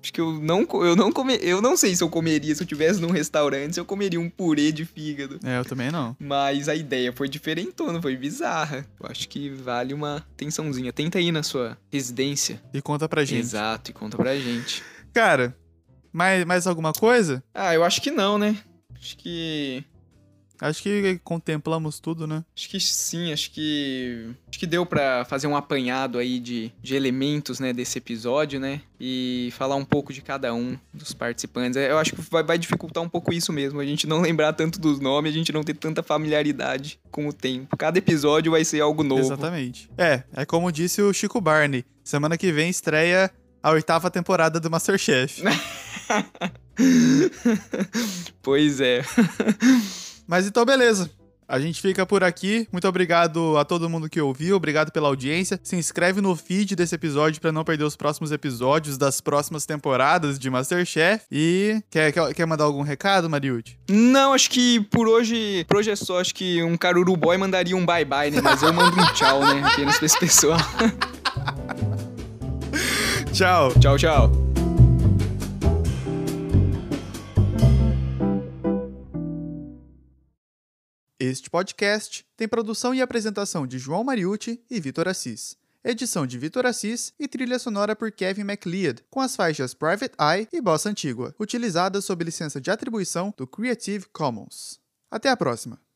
Acho 0.00 0.12
que 0.12 0.20
eu 0.20 0.40
não, 0.40 0.64
eu 0.84 0.94
não 0.94 1.10
come, 1.10 1.36
Eu 1.42 1.60
não 1.60 1.76
sei 1.76 1.96
se 1.96 2.04
eu 2.04 2.08
comeria. 2.08 2.54
Se 2.54 2.62
eu 2.62 2.66
tivesse 2.66 3.00
num 3.00 3.10
restaurante, 3.10 3.74
se 3.74 3.80
eu 3.80 3.84
comeria 3.84 4.20
um 4.20 4.30
purê 4.30 4.70
de 4.70 4.84
fígado. 4.84 5.40
É, 5.44 5.58
eu 5.58 5.64
também 5.64 5.90
não. 5.90 6.16
Mas 6.20 6.68
a 6.68 6.74
ideia 6.76 7.12
foi 7.12 7.28
diferentona, 7.28 8.00
foi 8.00 8.16
bizarra. 8.16 8.86
Eu 9.00 9.10
acho 9.10 9.28
que 9.28 9.50
vale 9.50 9.92
uma 9.92 10.18
atençãozinha. 10.18 10.92
Tenta 10.92 11.20
ir 11.20 11.32
na 11.32 11.42
sua 11.42 11.76
residência. 11.90 12.62
E 12.72 12.80
conta 12.80 13.08
pra 13.08 13.24
gente. 13.24 13.40
Exato, 13.40 13.90
e 13.90 13.94
conta 13.94 14.16
pra 14.16 14.36
gente. 14.36 14.84
Cara, 15.12 15.56
mais, 16.12 16.44
mais 16.44 16.66
alguma 16.68 16.92
coisa? 16.92 17.42
Ah, 17.52 17.74
eu 17.74 17.82
acho 17.82 18.00
que 18.00 18.12
não, 18.12 18.38
né? 18.38 18.56
Acho 18.94 19.16
que. 19.16 19.84
Acho 20.60 20.82
que 20.82 21.20
contemplamos 21.22 22.00
tudo, 22.00 22.26
né? 22.26 22.44
Acho 22.56 22.68
que 22.68 22.80
sim, 22.80 23.32
acho 23.32 23.50
que. 23.50 24.30
Acho 24.48 24.58
que 24.58 24.66
deu 24.66 24.84
pra 24.84 25.24
fazer 25.24 25.46
um 25.46 25.56
apanhado 25.56 26.18
aí 26.18 26.40
de, 26.40 26.72
de 26.82 26.96
elementos, 26.96 27.60
né, 27.60 27.72
desse 27.72 27.98
episódio, 27.98 28.58
né? 28.58 28.80
E 29.00 29.52
falar 29.56 29.76
um 29.76 29.84
pouco 29.84 30.12
de 30.12 30.20
cada 30.20 30.52
um 30.52 30.76
dos 30.92 31.12
participantes. 31.12 31.76
É, 31.76 31.90
Eu 31.90 31.98
acho 31.98 32.14
que 32.14 32.20
vai, 32.22 32.42
vai 32.42 32.58
dificultar 32.58 33.02
um 33.02 33.08
pouco 33.08 33.32
isso 33.32 33.52
mesmo. 33.52 33.78
A 33.78 33.86
gente 33.86 34.06
não 34.06 34.20
lembrar 34.20 34.52
tanto 34.52 34.80
dos 34.80 34.98
nomes, 34.98 35.32
a 35.32 35.34
gente 35.34 35.52
não 35.52 35.62
ter 35.62 35.74
tanta 35.74 36.02
familiaridade 36.02 36.98
com 37.10 37.28
o 37.28 37.32
tempo. 37.32 37.76
Cada 37.76 37.98
episódio 37.98 38.52
vai 38.52 38.64
ser 38.64 38.80
algo 38.80 39.04
novo. 39.04 39.20
Exatamente. 39.20 39.88
É, 39.96 40.24
é 40.34 40.44
como 40.44 40.72
disse 40.72 41.00
o 41.00 41.12
Chico 41.12 41.40
Barney. 41.40 41.84
Semana 42.02 42.36
que 42.36 42.50
vem 42.50 42.68
estreia 42.68 43.30
a 43.62 43.70
oitava 43.70 44.10
temporada 44.10 44.58
do 44.58 44.70
Masterchef. 44.70 45.42
pois 48.42 48.80
é. 48.80 49.02
Mas 50.28 50.46
então, 50.46 50.64
beleza. 50.64 51.10
A 51.48 51.58
gente 51.58 51.80
fica 51.80 52.04
por 52.04 52.22
aqui. 52.22 52.68
Muito 52.70 52.86
obrigado 52.86 53.56
a 53.56 53.64
todo 53.64 53.88
mundo 53.88 54.10
que 54.10 54.20
ouviu. 54.20 54.54
Obrigado 54.54 54.92
pela 54.92 55.08
audiência. 55.08 55.58
Se 55.62 55.76
inscreve 55.76 56.20
no 56.20 56.36
feed 56.36 56.76
desse 56.76 56.94
episódio 56.94 57.40
para 57.40 57.50
não 57.50 57.64
perder 57.64 57.84
os 57.84 57.96
próximos 57.96 58.30
episódios 58.30 58.98
das 58.98 59.22
próximas 59.22 59.64
temporadas 59.64 60.38
de 60.38 60.50
Masterchef. 60.50 61.24
E 61.32 61.82
quer, 61.88 62.12
quer, 62.12 62.34
quer 62.34 62.46
mandar 62.46 62.64
algum 62.64 62.82
recado, 62.82 63.30
Mariute? 63.30 63.78
Não, 63.88 64.34
acho 64.34 64.50
que 64.50 64.80
por 64.90 65.08
hoje, 65.08 65.64
por 65.66 65.78
hoje 65.78 65.90
é 65.90 65.96
só. 65.96 66.20
Acho 66.20 66.34
que 66.34 66.62
um 66.62 66.76
caruru 66.76 67.16
boy 67.16 67.38
mandaria 67.38 67.74
um 67.74 67.86
bye-bye, 67.86 68.30
né? 68.30 68.42
Mas 68.42 68.62
eu 68.62 68.70
mando 68.70 69.00
um 69.00 69.06
tchau, 69.14 69.40
né? 69.40 69.62
Apenas 69.64 69.96
pra 69.96 70.04
esse 70.04 70.20
pessoal. 70.20 70.58
Tchau. 73.32 73.72
Tchau, 73.78 73.96
tchau. 73.96 74.47
Este 81.20 81.50
podcast 81.50 82.24
tem 82.36 82.46
produção 82.46 82.94
e 82.94 83.02
apresentação 83.02 83.66
de 83.66 83.76
João 83.76 84.04
Mariucci 84.04 84.62
e 84.70 84.78
Vitor 84.78 85.08
Assis. 85.08 85.56
Edição 85.82 86.24
de 86.24 86.38
Vitor 86.38 86.64
Assis 86.64 87.12
e 87.18 87.26
trilha 87.26 87.58
sonora 87.58 87.96
por 87.96 88.12
Kevin 88.12 88.44
MacLeod, 88.44 89.02
com 89.10 89.20
as 89.20 89.34
faixas 89.34 89.74
Private 89.74 90.14
Eye 90.16 90.46
e 90.52 90.60
Bossa 90.60 90.88
Antigua, 90.88 91.34
utilizadas 91.36 92.04
sob 92.04 92.22
licença 92.24 92.60
de 92.60 92.70
atribuição 92.70 93.34
do 93.36 93.48
Creative 93.48 94.06
Commons. 94.12 94.78
Até 95.10 95.28
a 95.28 95.36
próxima! 95.36 95.87